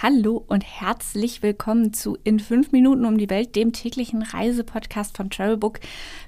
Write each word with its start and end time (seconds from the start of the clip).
Hallo 0.00 0.44
und 0.46 0.62
herzlich 0.62 1.42
willkommen 1.42 1.92
zu 1.92 2.16
In 2.22 2.38
5 2.38 2.70
Minuten 2.70 3.04
um 3.04 3.18
die 3.18 3.28
Welt, 3.30 3.56
dem 3.56 3.72
täglichen 3.72 4.22
Reisepodcast 4.22 5.16
von 5.16 5.28
Travelbook. 5.28 5.80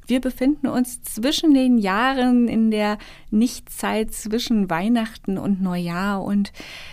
Wir 0.08 0.20
befinden 0.20 0.66
uns 0.66 1.02
zwischen 1.02 1.54
den 1.54 1.78
Jahren 1.78 2.48
in 2.48 2.72
der 2.72 2.98
Nichtzeit 3.30 4.12
zwischen 4.12 4.68
Weihnachten 4.70 5.38
und 5.38 5.62
Neujahr 5.62 6.24
und 6.24 6.52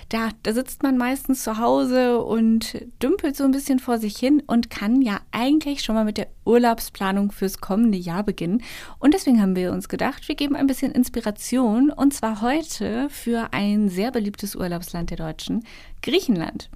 da, 0.09 0.29
da 0.43 0.53
sitzt 0.53 0.83
man 0.83 0.97
meistens 0.97 1.43
zu 1.43 1.57
Hause 1.57 2.19
und 2.23 2.77
dümpelt 3.01 3.35
so 3.35 3.43
ein 3.43 3.51
bisschen 3.51 3.79
vor 3.79 3.97
sich 3.97 4.15
hin 4.15 4.43
und 4.45 4.69
kann 4.69 5.01
ja 5.01 5.19
eigentlich 5.31 5.81
schon 5.81 5.95
mal 5.95 6.05
mit 6.05 6.17
der 6.17 6.27
Urlaubsplanung 6.45 7.31
fürs 7.31 7.59
kommende 7.59 7.97
Jahr 7.97 8.23
beginnen. 8.23 8.61
Und 8.99 9.15
deswegen 9.15 9.41
haben 9.41 9.55
wir 9.55 9.73
uns 9.73 9.89
gedacht, 9.89 10.27
wir 10.27 10.35
geben 10.35 10.55
ein 10.55 10.67
bisschen 10.67 10.91
Inspiration 10.91 11.89
und 11.89 12.13
zwar 12.13 12.41
heute 12.41 13.09
für 13.09 13.51
ein 13.51 13.89
sehr 13.89 14.11
beliebtes 14.11 14.55
Urlaubsland 14.55 15.09
der 15.09 15.17
Deutschen, 15.17 15.63
Griechenland. 16.01 16.69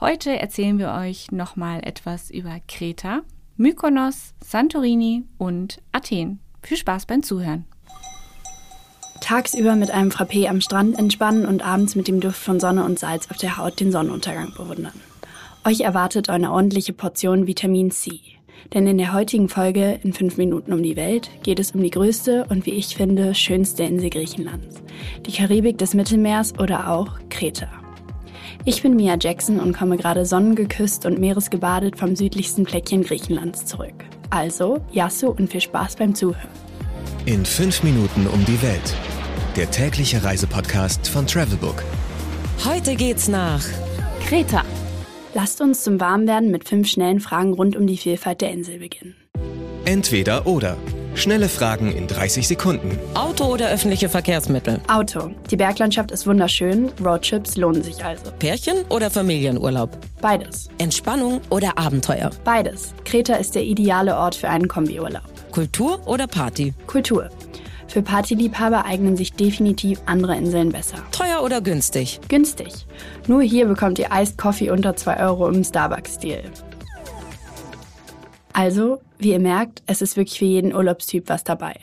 Heute 0.00 0.38
erzählen 0.38 0.78
wir 0.78 0.92
euch 0.92 1.30
nochmal 1.30 1.80
etwas 1.84 2.30
über 2.30 2.58
Kreta, 2.68 3.20
Mykonos, 3.56 4.34
Santorini 4.42 5.24
und 5.38 5.82
Athen. 5.92 6.40
Viel 6.62 6.76
Spaß 6.76 7.06
beim 7.06 7.22
Zuhören. 7.22 7.66
Tagsüber 9.20 9.76
mit 9.76 9.90
einem 9.90 10.10
Frappé 10.10 10.48
am 10.48 10.60
Strand 10.60 10.98
entspannen 10.98 11.46
und 11.46 11.64
abends 11.64 11.94
mit 11.94 12.08
dem 12.08 12.20
Duft 12.20 12.42
von 12.42 12.58
Sonne 12.58 12.84
und 12.84 12.98
Salz 12.98 13.30
auf 13.30 13.36
der 13.36 13.58
Haut 13.58 13.78
den 13.78 13.92
Sonnenuntergang 13.92 14.52
bewundern. 14.56 14.98
Euch 15.64 15.80
erwartet 15.80 16.30
eine 16.30 16.52
ordentliche 16.52 16.94
Portion 16.94 17.46
Vitamin 17.46 17.90
C. 17.90 18.20
Denn 18.74 18.86
in 18.86 18.98
der 18.98 19.12
heutigen 19.12 19.48
Folge 19.48 20.00
in 20.02 20.12
5 20.12 20.36
Minuten 20.36 20.72
um 20.72 20.82
die 20.82 20.96
Welt 20.96 21.30
geht 21.42 21.60
es 21.60 21.72
um 21.72 21.82
die 21.82 21.90
größte 21.90 22.46
und 22.48 22.66
wie 22.66 22.72
ich 22.72 22.96
finde 22.96 23.34
schönste 23.34 23.84
Insel 23.84 24.10
Griechenlands. 24.10 24.82
Die 25.26 25.32
Karibik 25.32 25.78
des 25.78 25.94
Mittelmeers 25.94 26.58
oder 26.58 26.90
auch 26.90 27.18
Kreta. 27.28 27.68
Ich 28.66 28.82
bin 28.82 28.94
Mia 28.94 29.16
Jackson 29.18 29.58
und 29.58 29.72
komme 29.72 29.96
gerade 29.96 30.26
sonnengeküsst 30.26 31.06
und 31.06 31.18
meeresgebadet 31.18 31.96
vom 31.96 32.14
südlichsten 32.14 32.66
Fleckchen 32.66 33.02
Griechenlands 33.02 33.64
zurück. 33.64 34.04
Also, 34.28 34.80
Yasu 34.92 35.28
und 35.28 35.50
viel 35.50 35.62
Spaß 35.62 35.96
beim 35.96 36.14
Zuhören. 36.14 36.50
In 37.24 37.46
5 37.46 37.82
Minuten 37.82 38.26
um 38.26 38.44
die 38.44 38.60
Welt. 38.62 38.94
Der 39.56 39.70
tägliche 39.70 40.22
Reisepodcast 40.22 41.08
von 41.08 41.26
Travelbook. 41.26 41.82
Heute 42.64 42.96
geht's 42.96 43.28
nach 43.28 43.64
Kreta. 44.26 44.62
Lasst 45.32 45.62
uns 45.62 45.82
zum 45.82 45.98
Warmwerden 45.98 46.50
mit 46.50 46.68
fünf 46.68 46.88
schnellen 46.88 47.20
Fragen 47.20 47.54
rund 47.54 47.76
um 47.76 47.86
die 47.86 47.96
Vielfalt 47.96 48.42
der 48.42 48.50
Insel 48.50 48.78
beginnen. 48.78 49.16
Entweder 49.86 50.46
oder. 50.46 50.76
Schnelle 51.14 51.48
Fragen 51.48 51.92
in 51.92 52.06
30 52.06 52.46
Sekunden. 52.48 52.98
Auto 53.14 53.44
oder 53.44 53.68
öffentliche 53.68 54.08
Verkehrsmittel? 54.08 54.80
Auto. 54.88 55.30
Die 55.50 55.56
Berglandschaft 55.56 56.10
ist 56.10 56.26
wunderschön, 56.26 56.90
Roadtrips 57.04 57.56
lohnen 57.56 57.82
sich 57.82 58.02
also. 58.04 58.30
Pärchen 58.38 58.84
oder 58.88 59.10
Familienurlaub? 59.10 59.90
Beides. 60.22 60.68
Entspannung 60.78 61.40
oder 61.50 61.76
Abenteuer? 61.76 62.30
Beides. 62.44 62.94
Kreta 63.04 63.34
ist 63.34 63.54
der 63.54 63.64
ideale 63.64 64.16
Ort 64.16 64.34
für 64.34 64.48
einen 64.48 64.68
Kombiurlaub. 64.68 65.22
Kultur 65.50 66.00
oder 66.06 66.26
Party? 66.26 66.72
Kultur. 66.86 67.28
Für 67.88 68.02
Partyliebhaber 68.02 68.84
eignen 68.84 69.16
sich 69.16 69.32
definitiv 69.32 70.00
andere 70.06 70.36
Inseln 70.36 70.70
besser. 70.70 70.98
Teuer 71.10 71.42
oder 71.42 71.60
günstig? 71.60 72.20
Günstig. 72.28 72.86
Nur 73.26 73.42
hier 73.42 73.66
bekommt 73.66 73.98
ihr 73.98 74.10
Iced 74.12 74.38
Coffee 74.38 74.70
unter 74.70 74.94
2 74.94 75.20
Euro 75.24 75.48
im 75.48 75.64
Starbucks-Stil. 75.64 76.44
Also, 78.52 79.00
wie 79.22 79.32
ihr 79.32 79.40
merkt, 79.40 79.82
es 79.86 80.02
ist 80.02 80.16
wirklich 80.16 80.38
für 80.38 80.44
jeden 80.44 80.74
Urlaubstyp 80.74 81.28
was 81.28 81.44
dabei. 81.44 81.74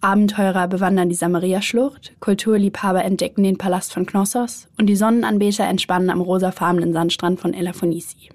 Abenteurer 0.00 0.68
bewandern 0.68 1.08
die 1.08 1.14
Samaria-Schlucht, 1.14 2.12
Kulturliebhaber 2.20 3.04
entdecken 3.04 3.42
den 3.42 3.58
Palast 3.58 3.92
von 3.92 4.06
Knossos 4.06 4.68
und 4.78 4.86
die 4.86 4.96
Sonnenanbeter 4.96 5.64
entspannen 5.64 6.10
am 6.10 6.20
rosafarbenen 6.20 6.92
Sandstrand 6.92 7.40
von 7.40 7.54
Elafonisi. 7.54 8.30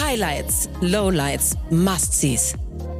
Highlights, 0.00 0.68
Lowlights, 0.80 1.56
Must-Sees. 1.70 2.54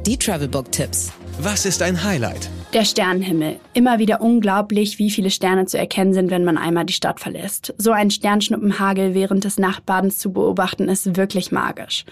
Die 0.05 0.17
Travelbook-Tipps. 0.17 1.13
Was 1.39 1.65
ist 1.65 1.81
ein 1.81 2.03
Highlight? 2.03 2.49
Der 2.73 2.85
Sternenhimmel. 2.85 3.59
Immer 3.75 3.99
wieder 3.99 4.19
unglaublich, 4.19 4.97
wie 4.97 5.11
viele 5.11 5.29
Sterne 5.29 5.67
zu 5.67 5.77
erkennen 5.77 6.15
sind, 6.15 6.31
wenn 6.31 6.43
man 6.43 6.57
einmal 6.57 6.85
die 6.85 6.93
Stadt 6.93 7.19
verlässt. 7.19 7.71
So 7.77 7.91
ein 7.91 8.09
Sternschnuppenhagel 8.09 9.13
während 9.13 9.43
des 9.43 9.59
Nachtbadens 9.59 10.17
zu 10.17 10.33
beobachten, 10.33 10.89
ist 10.89 11.15
wirklich 11.15 11.51
magisch. 11.51 12.03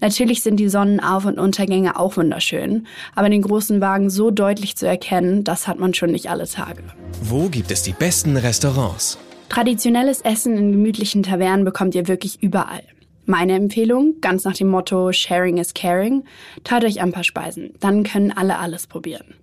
Natürlich 0.00 0.42
sind 0.42 0.56
die 0.56 0.68
Sonnenauf- 0.68 1.24
und 1.24 1.38
Untergänge 1.38 1.96
auch 1.96 2.16
wunderschön, 2.16 2.88
aber 3.14 3.30
den 3.30 3.42
großen 3.42 3.80
Wagen 3.80 4.10
so 4.10 4.32
deutlich 4.32 4.76
zu 4.76 4.88
erkennen, 4.88 5.44
das 5.44 5.68
hat 5.68 5.78
man 5.78 5.94
schon 5.94 6.10
nicht 6.10 6.28
alle 6.28 6.48
Tage. 6.48 6.82
Wo 7.22 7.48
gibt 7.48 7.70
es 7.70 7.84
die 7.84 7.92
besten 7.92 8.36
Restaurants? 8.36 9.18
Traditionelles 9.50 10.22
Essen 10.22 10.56
in 10.56 10.72
gemütlichen 10.72 11.22
Tavernen 11.22 11.64
bekommt 11.64 11.94
ihr 11.94 12.08
wirklich 12.08 12.42
überall. 12.42 12.82
Meine 13.24 13.54
Empfehlung, 13.54 14.16
ganz 14.20 14.42
nach 14.42 14.56
dem 14.56 14.68
Motto 14.68 15.12
Sharing 15.12 15.58
is 15.58 15.74
Caring, 15.74 16.24
teilt 16.64 16.84
euch 16.84 17.00
ein 17.00 17.12
paar 17.12 17.24
Speisen, 17.24 17.74
dann 17.78 18.02
können 18.02 18.32
alle 18.32 18.58
alles 18.58 18.88
probieren. 18.88 19.34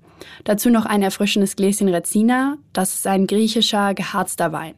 Dazu 0.44 0.70
noch 0.70 0.86
ein 0.86 1.02
erfrischendes 1.04 1.56
Gläschen 1.56 1.90
Rezina. 1.90 2.58
Das 2.74 2.96
ist 2.96 3.08
ein 3.08 3.28
griechischer, 3.28 3.94
geharzter 3.94 4.52
Wein. 4.52 4.76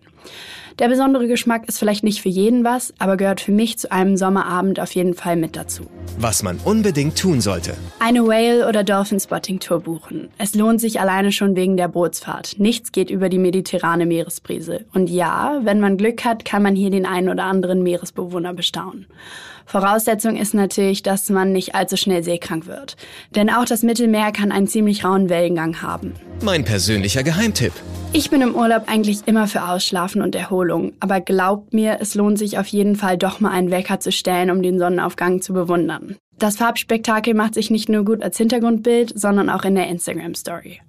Der 0.80 0.90
besondere 0.90 1.28
Geschmack 1.28 1.68
ist 1.68 1.80
vielleicht 1.80 2.04
nicht 2.04 2.22
für 2.22 2.30
jeden 2.30 2.64
was, 2.64 2.94
aber 3.00 3.18
gehört 3.18 3.42
für 3.42 3.52
mich 3.52 3.80
zu 3.80 3.92
einem 3.92 4.16
Sommerabend 4.16 4.80
auf 4.80 4.92
jeden 4.92 5.16
Fall 5.16 5.36
mit 5.36 5.56
dazu. 5.56 5.88
Was 6.20 6.44
man 6.44 6.60
unbedingt 6.64 7.18
tun 7.18 7.42
sollte. 7.42 7.76
Eine 7.98 8.28
Whale- 8.28 8.68
oder 8.68 8.84
Dolphin-Spotting-Tour 8.84 9.80
buchen. 9.80 10.28
Es 10.38 10.54
lohnt 10.54 10.80
sich 10.80 11.00
alleine 11.00 11.32
schon 11.32 11.56
wegen 11.56 11.78
der 11.78 11.88
Bootsfahrt. 11.88 12.60
Nichts 12.60 12.92
geht 12.92 13.10
über 13.10 13.28
die 13.30 13.40
mediterrane 13.40 14.06
Meeresbrise. 14.06 14.86
Und 14.94 15.10
ja, 15.10 15.60
wenn 15.64 15.80
man 15.80 15.98
Glück 15.98 16.24
hat, 16.24 16.46
kann 16.46 16.62
man 16.62 16.76
hier 16.76 16.92
den 16.92 17.08
einen 17.08 17.30
oder 17.30 17.46
anderen 17.46 17.82
Meeresbewohner 17.82 18.54
bestaunen. 18.54 19.08
Voraussetzung 19.66 20.38
ist 20.38 20.54
natürlich, 20.54 21.02
dass 21.02 21.28
man 21.30 21.54
nicht 21.54 21.74
allzu 21.74 21.98
schnell 21.98 22.24
seekrank 22.24 22.68
wird. 22.68 22.98
Denn 23.36 23.50
auch 23.50 23.66
das 23.66 23.82
Mittelmeer 23.82 24.32
kann 24.32 24.52
einen 24.52 24.68
ziemlich 24.68 25.04
rauen 25.04 25.28
Wellengang 25.28 25.82
haben. 25.82 26.14
Mein 26.44 26.64
persönlicher 26.64 27.24
Geheimtipp. 27.24 27.74
Ich 28.18 28.32
bin 28.32 28.42
im 28.42 28.56
Urlaub 28.56 28.86
eigentlich 28.88 29.20
immer 29.28 29.48
für 29.48 29.70
Ausschlafen 29.70 30.24
und 30.24 30.34
Erholung, 30.34 30.94
aber 31.00 31.22
glaubt 31.22 31.72
mir, 31.76 32.00
es 32.02 32.16
lohnt 32.16 32.40
sich 32.40 32.58
auf 32.58 32.66
jeden 32.66 32.96
Fall 32.96 33.16
doch 33.16 33.40
mal 33.40 33.52
einen 33.52 33.70
Wecker 33.70 34.00
zu 34.00 34.12
stellen, 34.12 34.50
um 34.50 34.64
den 34.64 34.80
Sonnenaufgang 34.80 35.40
zu 35.40 35.54
bewundern. 35.54 36.16
Das 36.40 36.58
Farbspektakel 36.58 37.36
macht 37.36 37.54
sich 37.54 37.70
nicht 37.70 37.90
nur 37.90 38.06
gut 38.06 38.24
als 38.24 38.38
Hintergrundbild, 38.38 39.14
sondern 39.14 39.52
auch 39.52 39.66
in 39.66 39.76
der 39.76 39.88
Instagram-Story. 39.90 40.82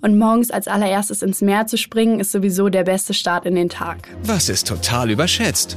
Und 0.00 0.18
morgens 0.18 0.50
als 0.50 0.68
allererstes 0.68 1.20
ins 1.20 1.42
Meer 1.42 1.66
zu 1.66 1.76
springen, 1.76 2.18
ist 2.18 2.32
sowieso 2.32 2.70
der 2.70 2.84
beste 2.84 3.12
Start 3.12 3.44
in 3.44 3.56
den 3.56 3.68
Tag. 3.68 4.08
Was 4.22 4.48
ist 4.48 4.66
total 4.66 5.10
überschätzt? 5.10 5.76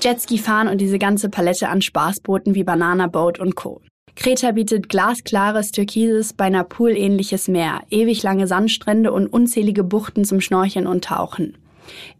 Jetski 0.00 0.38
fahren 0.38 0.66
und 0.66 0.80
diese 0.80 0.98
ganze 0.98 1.28
Palette 1.28 1.68
an 1.68 1.82
Spaßbooten 1.82 2.56
wie 2.56 2.64
Banana 2.64 3.06
Boat 3.06 3.38
und 3.38 3.54
Co. 3.54 3.80
Kreta 4.14 4.52
bietet 4.52 4.88
glasklares, 4.88 5.72
türkises, 5.72 6.32
beinahe 6.32 6.64
poolähnliches 6.64 7.48
Meer, 7.48 7.80
ewig 7.90 8.22
lange 8.22 8.46
Sandstrände 8.46 9.12
und 9.12 9.26
unzählige 9.26 9.84
Buchten 9.84 10.24
zum 10.24 10.40
Schnorcheln 10.40 10.86
und 10.86 11.04
Tauchen. 11.04 11.56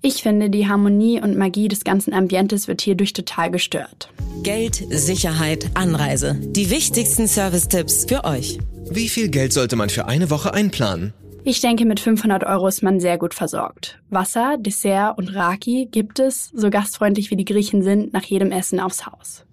Ich 0.01 0.23
finde, 0.23 0.51
die 0.51 0.69
Harmonie 0.69 1.21
und 1.21 1.37
Magie 1.37 1.69
des 1.69 1.85
ganzen 1.85 2.13
Ambientes 2.13 2.67
wird 2.67 2.81
hierdurch 2.81 3.13
total 3.13 3.51
gestört. 3.51 4.11
Geld, 4.43 4.83
Sicherheit, 4.91 5.71
Anreise. 5.75 6.37
Die 6.41 6.71
wichtigsten 6.71 7.29
Service-Tipps 7.29 8.07
für 8.07 8.25
euch. 8.25 8.59
Wie 8.91 9.09
viel 9.09 9.29
Geld 9.29 9.53
sollte 9.53 9.77
man 9.77 9.89
für 9.89 10.07
eine 10.07 10.31
Woche 10.31 10.53
einplanen? 10.53 11.13
Ich 11.45 11.61
denke, 11.61 11.85
mit 11.85 11.99
500 11.99 12.45
Euro 12.45 12.69
ist 12.69 12.83
man 12.83 13.01
sehr 13.01 13.19
gut 13.19 13.35
versorgt. 13.35 13.99
Wasser, 14.11 14.57
Dessert 14.59 15.19
und 15.19 15.35
Raki 15.35 15.89
gibt 15.91 16.21
es, 16.21 16.51
so 16.55 16.71
gastfreundlich 16.71 17.31
wie 17.31 17.37
die 17.37 17.45
Griechen 17.45 17.83
sind, 17.83 18.13
nach 18.13 18.25
jedem 18.25 18.53
Essen 18.53 18.79
aufs 18.79 19.07
Haus. 19.07 19.45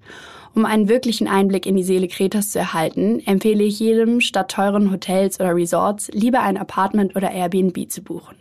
Um 0.56 0.66
einen 0.66 0.90
wirklichen 0.90 1.28
Einblick 1.28 1.66
in 1.66 1.76
die 1.76 1.84
Seele 1.84 2.08
Kretas 2.08 2.52
zu 2.52 2.60
erhalten, 2.60 3.22
empfehle 3.26 3.64
ich 3.64 3.80
jedem, 3.80 4.20
statt 4.22 4.52
teuren 4.52 4.92
Hotels 4.92 5.40
oder 5.40 5.56
Resorts 5.56 6.10
lieber 6.14 6.42
ein 6.42 6.58
Apartment 6.58 7.16
oder 7.16 7.32
Airbnb 7.32 7.90
zu 7.90 8.02
buchen. 8.02 8.36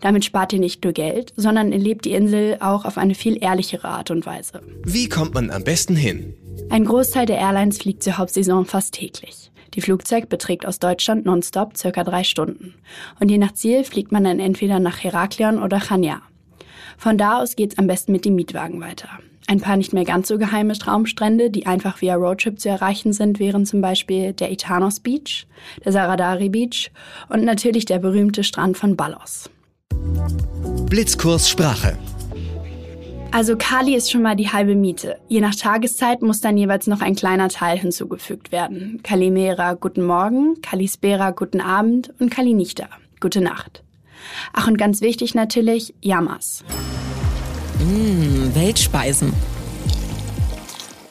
Damit 0.00 0.24
spart 0.24 0.52
ihr 0.52 0.60
nicht 0.60 0.84
nur 0.84 0.92
Geld, 0.92 1.32
sondern 1.36 1.72
erlebt 1.72 2.04
die 2.04 2.12
Insel 2.12 2.58
auch 2.60 2.84
auf 2.84 2.98
eine 2.98 3.14
viel 3.14 3.42
ehrlichere 3.42 3.88
Art 3.88 4.10
und 4.10 4.26
Weise. 4.26 4.62
Wie 4.84 5.08
kommt 5.08 5.34
man 5.34 5.50
am 5.50 5.64
besten 5.64 5.96
hin? 5.96 6.34
Ein 6.70 6.84
Großteil 6.84 7.26
der 7.26 7.38
Airlines 7.38 7.78
fliegt 7.78 8.02
zur 8.02 8.18
Hauptsaison 8.18 8.64
fast 8.64 8.94
täglich. 8.94 9.50
Die 9.74 9.80
Flugzeit 9.80 10.28
beträgt 10.28 10.66
aus 10.66 10.78
Deutschland 10.78 11.26
nonstop 11.26 11.76
circa 11.76 12.04
drei 12.04 12.24
Stunden. 12.24 12.74
Und 13.20 13.30
je 13.30 13.38
nach 13.38 13.52
Ziel 13.52 13.84
fliegt 13.84 14.12
man 14.12 14.24
dann 14.24 14.40
entweder 14.40 14.80
nach 14.80 15.02
Heraklion 15.02 15.62
oder 15.62 15.80
Chania. 15.80 16.22
Von 16.96 17.18
da 17.18 17.40
aus 17.40 17.54
geht's 17.54 17.78
am 17.78 17.86
besten 17.86 18.12
mit 18.12 18.24
dem 18.24 18.34
Mietwagen 18.34 18.80
weiter. 18.80 19.08
Ein 19.48 19.62
paar 19.62 19.78
nicht 19.78 19.94
mehr 19.94 20.04
ganz 20.04 20.28
so 20.28 20.36
geheime 20.36 20.74
Traumstrände, 20.74 21.50
die 21.50 21.64
einfach 21.64 22.02
via 22.02 22.16
Roadtrip 22.16 22.60
zu 22.60 22.68
erreichen 22.68 23.14
sind, 23.14 23.38
wären 23.38 23.64
zum 23.64 23.80
Beispiel 23.80 24.34
der 24.34 24.52
Itanos 24.52 25.00
Beach, 25.00 25.46
der 25.82 25.92
Saradari 25.92 26.50
Beach 26.50 26.90
und 27.30 27.44
natürlich 27.44 27.86
der 27.86 27.98
berühmte 27.98 28.44
Strand 28.44 28.76
von 28.76 28.94
Ballos. 28.94 29.48
Blitzkurs 30.90 31.48
Sprache. 31.48 31.96
Also 33.30 33.56
Kali 33.56 33.94
ist 33.94 34.10
schon 34.10 34.20
mal 34.20 34.36
die 34.36 34.50
halbe 34.50 34.74
Miete. 34.74 35.16
Je 35.28 35.40
nach 35.40 35.54
Tageszeit 35.54 36.20
muss 36.20 36.42
dann 36.42 36.58
jeweils 36.58 36.86
noch 36.86 37.00
ein 37.00 37.14
kleiner 37.14 37.48
Teil 37.48 37.78
hinzugefügt 37.78 38.52
werden. 38.52 39.00
Kalimera, 39.02 39.72
guten 39.72 40.04
Morgen, 40.04 40.60
Kalispera, 40.60 41.30
guten 41.30 41.62
Abend 41.62 42.12
und 42.18 42.30
Kalinichta, 42.30 42.88
gute 43.18 43.40
Nacht. 43.40 43.82
Ach 44.52 44.68
und 44.68 44.76
ganz 44.76 45.00
wichtig 45.00 45.34
natürlich, 45.34 45.94
Yamas. 46.02 46.64
Mmh, 47.80 48.54
Weltspeisen. 48.54 49.32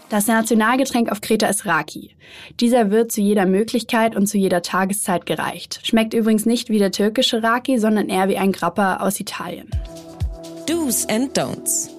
Das 0.10 0.28
Nationalgetränk 0.28 1.12
auf 1.12 1.22
Kreta 1.22 1.48
ist 1.48 1.66
Raki. 1.66 2.12
Dieser 2.60 2.92
wird 2.92 3.12
zu 3.12 3.22
jeder 3.22 3.46
Möglichkeit 3.46 4.16
und 4.16 4.28
zu 4.28 4.38
jeder 4.38 4.62
Tageszeit 4.62 5.26
gereicht. 5.26 5.80
Schmeckt 5.84 6.14
übrigens 6.14 6.46
nicht 6.46 6.70
wie 6.70 6.80
der 6.80 6.92
türkische 6.92 7.44
Raki, 7.44 7.78
sondern 7.78 8.10
eher 8.10 8.30
wie 8.30 8.38
ein 8.38 8.52
Grappa 8.52 8.98
aus 8.98 9.20
Italien. 9.20 9.70
Do's 10.66 11.06
and 11.10 11.38
Don'ts. 11.38 11.90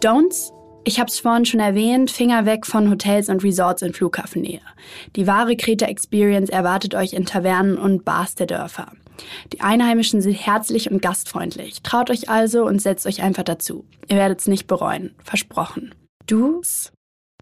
Don'ts? 0.00 0.52
Ich 0.84 1.00
hab's 1.00 1.18
vorhin 1.18 1.46
schon 1.46 1.60
erwähnt, 1.60 2.10
Finger 2.10 2.44
weg 2.44 2.66
von 2.66 2.90
Hotels 2.90 3.30
und 3.30 3.42
Resorts 3.42 3.80
in 3.80 3.94
Flughafennähe. 3.94 4.60
Die 5.16 5.26
wahre 5.26 5.56
Kreta 5.56 5.86
Experience 5.86 6.50
erwartet 6.50 6.94
euch 6.94 7.14
in 7.14 7.24
Tavernen 7.24 7.78
und 7.78 8.04
Bars 8.04 8.34
der 8.34 8.46
Dörfer. 8.46 8.92
Die 9.52 9.60
Einheimischen 9.60 10.20
sind 10.20 10.34
herzlich 10.34 10.90
und 10.90 11.02
gastfreundlich. 11.02 11.82
Traut 11.82 12.10
euch 12.10 12.28
also 12.28 12.64
und 12.64 12.80
setzt 12.80 13.06
euch 13.06 13.22
einfach 13.22 13.44
dazu. 13.44 13.84
Ihr 14.08 14.16
werdet's 14.16 14.46
nicht 14.46 14.66
bereuen. 14.66 15.14
Versprochen. 15.22 15.94
Do's? 16.26 16.92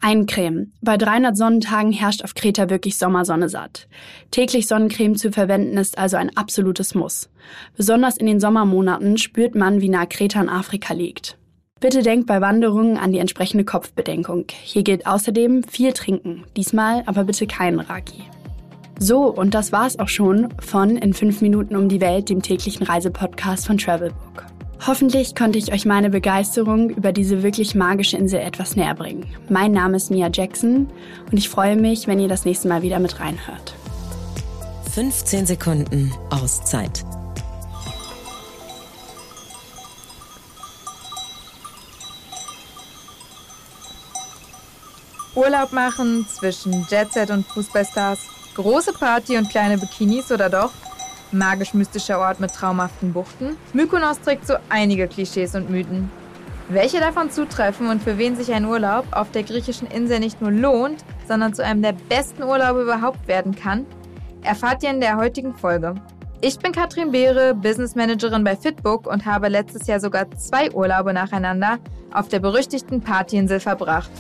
Eincremen. 0.01 0.73
Bei 0.83 0.97
300 0.97 1.37
Sonnentagen 1.37 1.93
herrscht 1.93 2.25
auf 2.25 2.35
Kreta 2.35 2.69
wirklich 2.69 2.99
Sommersonne 2.99 3.49
satt. 3.49 3.87
Täglich 4.33 4.67
Sonnencreme 4.67 5.17
zu 5.17 5.31
verwenden 5.31 5.77
ist 5.77 5.97
also 5.97 6.17
ein 6.17 6.37
absolutes 6.37 6.95
Muss. 6.95 7.31
Besonders 7.77 8.17
in 8.17 8.27
den 8.27 8.41
Sommermonaten 8.41 9.17
spürt 9.17 9.55
man, 9.55 9.81
wie 9.81 9.89
nah 9.89 10.07
Kreta 10.07 10.41
in 10.41 10.49
Afrika 10.49 10.93
liegt. 10.93 11.39
Bitte 11.79 12.03
denkt 12.03 12.27
bei 12.27 12.41
Wanderungen 12.41 12.97
an 12.97 13.13
die 13.13 13.19
entsprechende 13.19 13.65
Kopfbedenkung. 13.65 14.47
Hier 14.63 14.83
gilt 14.83 15.07
außerdem 15.07 15.65
viel 15.65 15.93
trinken. 15.93 16.45
Diesmal 16.57 17.03
aber 17.07 17.25
bitte 17.25 17.47
keinen 17.47 17.81
Raki. 17.81 18.25
So, 19.05 19.25
und 19.25 19.53
das 19.53 19.73
war's 19.73 19.99
auch 19.99 20.09
schon 20.09 20.55
von 20.61 20.97
In 20.97 21.13
5 21.13 21.41
Minuten 21.41 21.75
um 21.75 21.89
die 21.89 22.01
Welt, 22.01 22.29
dem 22.29 22.41
täglichen 22.41 22.87
Reisepodcast 22.87 23.67
von 23.67 23.77
Travelbook. 23.77 24.45
Hoffentlich 24.87 25.35
konnte 25.35 25.59
ich 25.59 25.73
euch 25.73 25.85
meine 25.85 26.09
Begeisterung 26.09 26.89
über 26.89 27.11
diese 27.11 27.43
wirklich 27.43 27.75
magische 27.75 28.17
Insel 28.17 28.39
etwas 28.39 28.77
näher 28.77 28.95
bringen. 28.95 29.27
Mein 29.49 29.73
Name 29.73 29.97
ist 29.97 30.13
Mia 30.13 30.31
Jackson 30.33 30.89
und 31.29 31.37
ich 31.37 31.49
freue 31.49 31.75
mich, 31.75 32.07
wenn 32.07 32.21
ihr 32.21 32.29
das 32.29 32.45
nächste 32.45 32.69
Mal 32.69 32.83
wieder 32.83 33.01
mit 33.01 33.19
reinhört. 33.19 33.75
15 34.95 35.47
Sekunden 35.47 36.13
Auszeit. 36.31 37.05
Urlaub 45.35 45.73
machen 45.73 46.25
zwischen 46.29 46.87
Jetset 46.89 47.31
und 47.31 47.45
Fußballstars, 47.47 48.21
große 48.55 48.93
Party 48.93 49.37
und 49.37 49.51
kleine 49.51 49.79
Bikinis 49.79 50.31
oder 50.31 50.49
doch 50.49 50.73
magisch-mystischer 51.33 52.19
Ort 52.19 52.41
mit 52.41 52.53
traumhaften 52.53 53.13
Buchten. 53.13 53.57
Mykonos 53.73 54.21
trägt 54.21 54.47
so 54.47 54.55
einige 54.69 55.09
Klischees 55.09 55.55
und 55.55 55.71
Mythen. 55.71 56.11
Welche 56.69 57.01
davon 57.01 57.31
zutreffen 57.31 57.89
und 57.89 58.03
für 58.03 58.19
wen 58.19 58.37
sich 58.37 58.53
ein 58.53 58.65
Urlaub 58.65 59.05
auf 59.11 59.31
der 59.31 59.43
griechischen 59.43 59.89
Insel 59.89 60.21
nicht 60.21 60.41
nur 60.41 60.51
lohnt, 60.51 61.05
sondern 61.29 61.55
zu 61.55 61.65
einem 61.65 61.83
der 61.83 61.95
besten 62.09 62.43
Urlaube 62.43 62.83
überhaupt 62.83 63.27
werden 63.27 63.55
kann, 63.55 63.85
erfahrt 64.43 64.83
ihr 64.83 64.91
in 64.91 65.01
der 65.01 65.17
heutigen 65.17 65.55
Folge. 65.55 65.95
Ich 66.41 66.59
bin 66.59 66.73
Katrin 66.73 67.13
Beere, 67.13 67.55
Business 67.55 67.95
Managerin 67.95 68.43
bei 68.43 68.57
Fitbook 68.57 69.07
und 69.07 69.27
habe 69.27 69.49
letztes 69.49 69.87
Jahr 69.87 70.01
sogar 70.01 70.31
zwei 70.33 70.73
Urlaube 70.73 71.13
nacheinander 71.13 71.79
auf 72.13 72.29
der 72.29 72.41
berüchtigten 72.41 73.01
Partyinsel 73.01 73.61
verbracht. 73.61 74.11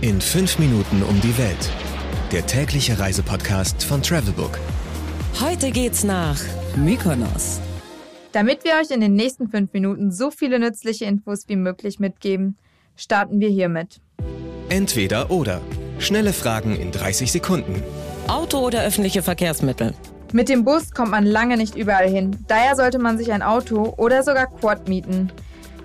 In 0.00 0.20
fünf 0.20 0.58
Minuten 0.58 1.02
um 1.02 1.20
die 1.20 1.36
Welt. 1.38 1.70
Der 2.32 2.44
tägliche 2.44 2.98
Reisepodcast 2.98 3.84
von 3.84 4.02
Travelbook. 4.02 4.58
Heute 5.40 5.70
geht's 5.70 6.02
nach 6.02 6.36
Mykonos. 6.74 7.60
Damit 8.32 8.64
wir 8.64 8.72
euch 8.82 8.90
in 8.90 9.00
den 9.00 9.14
nächsten 9.14 9.48
fünf 9.48 9.72
Minuten 9.72 10.10
so 10.10 10.32
viele 10.32 10.58
nützliche 10.58 11.04
Infos 11.04 11.44
wie 11.46 11.54
möglich 11.54 12.00
mitgeben, 12.00 12.58
starten 12.96 13.38
wir 13.38 13.48
hiermit. 13.48 14.00
Entweder 14.68 15.30
oder. 15.30 15.60
Schnelle 16.00 16.32
Fragen 16.32 16.74
in 16.74 16.90
30 16.90 17.30
Sekunden. 17.30 17.80
Auto 18.26 18.58
oder 18.58 18.82
öffentliche 18.82 19.22
Verkehrsmittel? 19.22 19.94
Mit 20.32 20.48
dem 20.48 20.64
Bus 20.64 20.90
kommt 20.90 21.12
man 21.12 21.24
lange 21.24 21.56
nicht 21.56 21.76
überall 21.76 22.08
hin. 22.08 22.36
Daher 22.48 22.74
sollte 22.74 22.98
man 22.98 23.18
sich 23.18 23.30
ein 23.30 23.42
Auto 23.42 23.94
oder 23.98 24.24
sogar 24.24 24.48
Quad 24.48 24.88
mieten. 24.88 25.30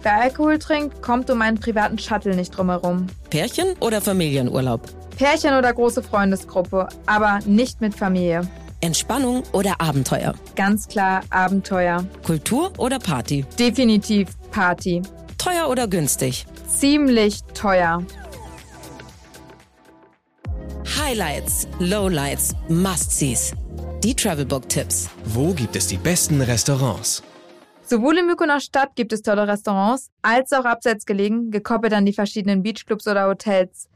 Wer 0.01 0.19
Alkohol 0.19 0.57
trinkt, 0.57 1.03
kommt 1.03 1.29
um 1.29 1.39
einen 1.43 1.59
privaten 1.59 1.99
Shuttle 1.99 2.35
nicht 2.35 2.57
drumherum. 2.57 3.05
Pärchen 3.29 3.75
oder 3.79 4.01
Familienurlaub? 4.01 4.81
Pärchen 5.17 5.53
oder 5.55 5.73
große 5.73 6.03
Freundesgruppe, 6.03 6.87
aber 7.05 7.39
nicht 7.45 7.81
mit 7.81 7.95
Familie. 7.95 8.41
Entspannung 8.81 9.43
oder 9.51 9.79
Abenteuer? 9.79 10.33
Ganz 10.55 10.87
klar 10.87 11.21
Abenteuer. 11.29 12.03
Kultur 12.23 12.71
oder 12.77 12.97
Party? 12.97 13.45
Definitiv 13.59 14.29
Party. 14.51 15.01
Teuer 15.37 15.69
oder 15.69 15.87
günstig? 15.87 16.45
Ziemlich 16.67 17.43
teuer. 17.53 18.03
Highlights, 20.97 21.67
Lowlights, 21.79 22.55
Must-Sees. 22.69 23.53
Die 24.03 24.15
Travelbook-Tipps. 24.15 25.09
Wo 25.25 25.53
gibt 25.53 25.75
es 25.75 25.87
die 25.87 25.97
besten 25.97 26.41
Restaurants? 26.41 27.21
Sowohl 27.83 28.17
in 28.17 28.25
Mykonos 28.25 28.63
Stadt 28.63 28.95
gibt 28.95 29.13
es 29.13 29.21
tolle 29.21 29.47
Restaurants, 29.47 30.09
als 30.21 30.53
auch 30.53 30.65
abseits 30.65 31.05
gelegen, 31.05 31.51
gekoppelt 31.51 31.93
an 31.93 32.05
die 32.05 32.13
verschiedenen 32.13 32.63
Beachclubs 32.63 33.05
oder 33.07 33.27
Hotels. 33.27 33.89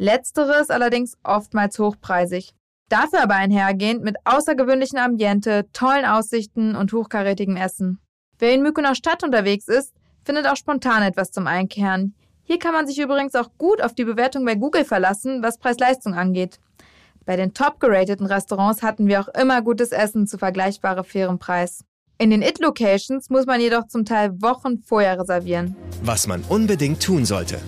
Letzteres 0.00 0.70
allerdings 0.70 1.18
oftmals 1.24 1.78
hochpreisig. 1.78 2.54
Dafür 2.88 3.22
aber 3.22 3.34
einhergehend 3.34 4.02
mit 4.02 4.16
außergewöhnlichen 4.24 4.98
Ambiente, 4.98 5.66
tollen 5.74 6.06
Aussichten 6.06 6.74
und 6.74 6.94
hochkarätigem 6.94 7.58
Essen. 7.58 7.98
Wer 8.38 8.54
in 8.54 8.62
Mykonos 8.62 8.96
Stadt 8.96 9.22
unterwegs 9.22 9.68
ist, 9.68 9.92
findet 10.24 10.46
auch 10.46 10.56
spontan 10.56 11.02
etwas 11.02 11.32
zum 11.32 11.46
Einkehren. 11.46 12.14
Hier 12.44 12.58
kann 12.58 12.72
man 12.72 12.86
sich 12.86 12.98
übrigens 12.98 13.34
auch 13.34 13.50
gut 13.58 13.82
auf 13.82 13.94
die 13.94 14.06
Bewertung 14.06 14.46
bei 14.46 14.54
Google 14.54 14.86
verlassen, 14.86 15.42
was 15.42 15.58
Preis-Leistung 15.58 16.14
angeht. 16.14 16.58
Bei 17.26 17.36
den 17.36 17.52
top-gerateten 17.52 18.24
Restaurants 18.24 18.82
hatten 18.82 19.06
wir 19.06 19.20
auch 19.20 19.28
immer 19.28 19.60
gutes 19.60 19.92
Essen 19.92 20.26
zu 20.26 20.38
vergleichbare 20.38 21.04
fairem 21.04 21.38
Preis. 21.38 21.84
In 22.16 22.30
den 22.30 22.40
It-Locations 22.40 23.28
muss 23.28 23.44
man 23.44 23.60
jedoch 23.60 23.86
zum 23.86 24.06
Teil 24.06 24.40
Wochen 24.40 24.78
vorher 24.78 25.20
reservieren. 25.20 25.76
Was 26.02 26.26
man 26.26 26.42
unbedingt 26.48 27.02
tun 27.02 27.26
sollte. 27.26 27.60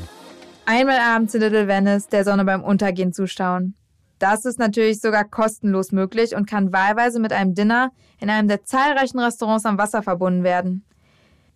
Einmal 0.75 1.01
abends 1.01 1.35
in 1.35 1.43
Little 1.43 1.69
Venice 1.69 2.09
der 2.09 2.25
Sonne 2.25 2.47
beim 2.47 2.65
Untergehen 2.65 3.13
zuschauen. 3.13 3.75
Das 4.19 4.47
ist 4.47 4.59
natürlich 4.59 5.03
sogar 5.03 5.27
kostenlos 5.27 5.93
möglich 5.93 6.35
und 6.35 6.49
kann 6.49 6.73
wahlweise 6.73 7.21
mit 7.21 7.31
einem 7.31 7.55
Dinner 7.55 7.91
in 8.21 8.31
einem 8.31 8.49
der 8.49 8.65
zahlreichen 8.65 9.19
Restaurants 9.19 9.67
am 9.67 9.77
Wasser 9.77 10.03
verbunden 10.03 10.45
werden. 10.45 10.83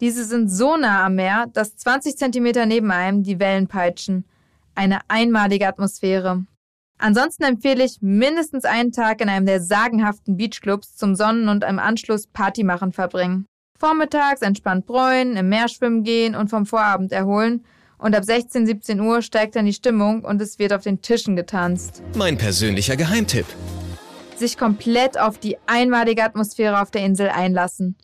Diese 0.03 0.23
sind 0.23 0.51
so 0.51 0.77
nah 0.77 1.07
am 1.07 1.15
Meer, 1.15 1.47
dass 1.55 1.77
20 1.77 2.19
Zentimeter 2.19 2.67
neben 2.67 2.91
einem 2.91 3.23
die 3.23 3.41
Wellen 3.41 3.69
peitschen. 3.69 4.27
Eine 4.75 4.99
einmalige 5.09 5.67
Atmosphäre. 5.67 6.45
Ansonsten 6.99 7.45
empfehle 7.45 7.85
ich 7.85 8.03
mindestens 8.03 8.67
einen 8.67 8.93
Tag 8.93 9.23
in 9.23 9.31
einem 9.31 9.47
der 9.47 9.63
sagenhaften 9.63 10.37
Beachclubs 10.37 10.95
zum 10.95 11.15
Sonnen- 11.15 11.49
und 11.49 11.65
im 11.65 11.79
Anschluss 11.79 12.27
Party 12.27 12.65
machen 12.65 12.93
verbringen. 12.93 13.47
Vormittags 13.79 14.43
entspannt 14.43 14.85
bräunen, 14.85 15.39
im 15.39 15.49
Meer 15.49 15.69
schwimmen 15.69 16.03
gehen 16.03 16.35
und 16.35 16.51
vom 16.51 16.67
Vorabend 16.67 17.13
erholen 17.13 17.65
und 17.99 18.15
ab 18.15 18.25
16, 18.25 18.67
17 18.67 19.01
Uhr 19.01 19.23
steigt 19.23 19.57
dann 19.57 19.67
die 19.67 19.73
Stimmung 19.73 20.25
und 20.25 20.41
es 20.41 20.59
wird 20.59 20.73
auf 20.73 20.83
den 20.83 21.01
Tischen 21.03 21.37
getanzt. 21.37 22.03
Mein 22.15 22.37
persönlicher 22.37 22.97
Geheimtipp. 22.97 23.47
Sich 24.37 24.59
komplett 24.59 25.19
auf 25.19 25.39
die 25.39 25.57
einmalige 25.67 26.23
Atmosphäre 26.23 26.81
auf 26.81 26.91
der 26.91 27.05
Insel 27.05 27.29
einlassen. 27.29 27.97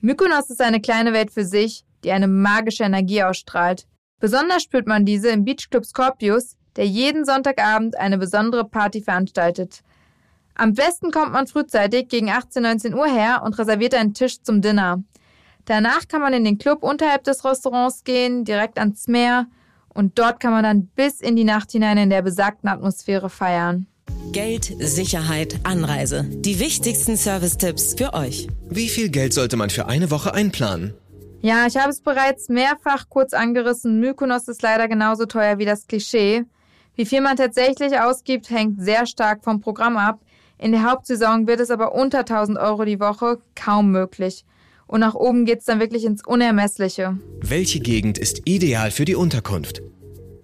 Mykonos 0.00 0.50
ist 0.50 0.60
eine 0.60 0.80
kleine 0.80 1.12
Welt 1.12 1.30
für 1.30 1.44
sich, 1.44 1.84
die 2.04 2.12
eine 2.12 2.28
magische 2.28 2.84
Energie 2.84 3.22
ausstrahlt. 3.22 3.86
Besonders 4.20 4.62
spürt 4.62 4.86
man 4.86 5.04
diese 5.04 5.30
im 5.30 5.44
Beachclub 5.44 5.84
Scorpius, 5.84 6.56
der 6.76 6.86
jeden 6.86 7.24
Sonntagabend 7.24 7.96
eine 7.96 8.18
besondere 8.18 8.64
Party 8.64 9.00
veranstaltet. 9.00 9.80
Am 10.54 10.74
besten 10.74 11.10
kommt 11.10 11.32
man 11.32 11.46
frühzeitig 11.46 12.08
gegen 12.08 12.30
18, 12.30 12.62
19 12.62 12.94
Uhr 12.94 13.06
her 13.06 13.42
und 13.44 13.58
reserviert 13.58 13.94
einen 13.94 14.14
Tisch 14.14 14.40
zum 14.42 14.60
Dinner. 14.60 15.02
Danach 15.66 16.08
kann 16.08 16.20
man 16.20 16.32
in 16.32 16.44
den 16.44 16.58
Club 16.58 16.82
unterhalb 16.82 17.24
des 17.24 17.44
Restaurants 17.44 18.04
gehen, 18.04 18.44
direkt 18.44 18.78
ans 18.78 19.08
Meer 19.08 19.46
und 19.94 20.18
dort 20.18 20.40
kann 20.40 20.50
man 20.50 20.64
dann 20.64 20.86
bis 20.88 21.20
in 21.20 21.36
die 21.36 21.44
Nacht 21.44 21.72
hinein 21.72 21.96
in 21.96 22.10
der 22.10 22.22
besagten 22.22 22.68
Atmosphäre 22.68 23.30
feiern. 23.30 23.86
Geld, 24.32 24.72
Sicherheit, 24.80 25.60
Anreise. 25.62 26.24
Die 26.28 26.58
wichtigsten 26.58 27.16
Service-Tipps 27.16 27.94
für 27.96 28.14
euch. 28.14 28.48
Wie 28.68 28.88
viel 28.88 29.08
Geld 29.08 29.32
sollte 29.32 29.56
man 29.56 29.70
für 29.70 29.86
eine 29.86 30.10
Woche 30.10 30.34
einplanen? 30.34 30.94
Ja, 31.40 31.66
ich 31.66 31.76
habe 31.76 31.90
es 31.90 32.00
bereits 32.00 32.48
mehrfach 32.48 33.08
kurz 33.08 33.32
angerissen. 33.32 34.00
Mykonos 34.00 34.48
ist 34.48 34.62
leider 34.62 34.88
genauso 34.88 35.26
teuer 35.26 35.58
wie 35.58 35.64
das 35.64 35.86
Klischee. 35.86 36.44
Wie 36.96 37.06
viel 37.06 37.20
man 37.20 37.36
tatsächlich 37.36 37.98
ausgibt, 38.00 38.50
hängt 38.50 38.82
sehr 38.82 39.06
stark 39.06 39.44
vom 39.44 39.60
Programm 39.60 39.96
ab. 39.96 40.20
In 40.58 40.72
der 40.72 40.90
Hauptsaison 40.90 41.46
wird 41.46 41.60
es 41.60 41.70
aber 41.70 41.94
unter 41.94 42.20
1000 42.20 42.58
Euro 42.58 42.84
die 42.84 42.98
Woche 43.00 43.38
kaum 43.54 43.92
möglich. 43.92 44.44
Und 44.86 45.00
nach 45.00 45.14
oben 45.14 45.44
geht's 45.44 45.64
dann 45.64 45.80
wirklich 45.80 46.04
ins 46.04 46.24
Unermessliche. 46.26 47.18
Welche 47.40 47.80
Gegend 47.80 48.18
ist 48.18 48.42
ideal 48.44 48.90
für 48.90 49.04
die 49.04 49.14
Unterkunft? 49.14 49.82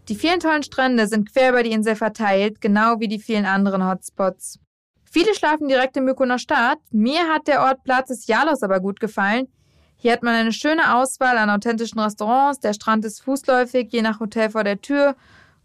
Die 0.08 0.14
vielen 0.14 0.40
tollen 0.40 0.62
Strände 0.62 1.06
sind 1.06 1.32
quer 1.32 1.50
über 1.50 1.62
die 1.62 1.72
Insel 1.72 1.94
verteilt, 1.94 2.60
genau 2.60 2.98
wie 2.98 3.08
die 3.08 3.20
vielen 3.20 3.46
anderen 3.46 3.86
Hotspots. 3.88 4.58
Viele 5.04 5.34
schlafen 5.34 5.68
direkt 5.68 5.96
im 5.96 6.04
Mykonos 6.04 6.42
Stadt. 6.42 6.78
Mir 6.90 7.28
hat 7.28 7.48
der 7.48 7.62
Ort 7.62 7.84
Platz 7.84 8.08
des 8.08 8.26
Jalos 8.26 8.62
aber 8.62 8.80
gut 8.80 9.00
gefallen. 9.00 9.48
Hier 9.96 10.12
hat 10.12 10.22
man 10.22 10.34
eine 10.34 10.52
schöne 10.52 10.96
Auswahl 10.96 11.36
an 11.36 11.50
authentischen 11.50 12.00
Restaurants, 12.00 12.60
der 12.60 12.72
Strand 12.72 13.04
ist 13.04 13.22
fußläufig, 13.22 13.88
je 13.90 14.00
nach 14.02 14.18
Hotel 14.18 14.48
vor 14.48 14.64
der 14.64 14.80
Tür 14.80 15.14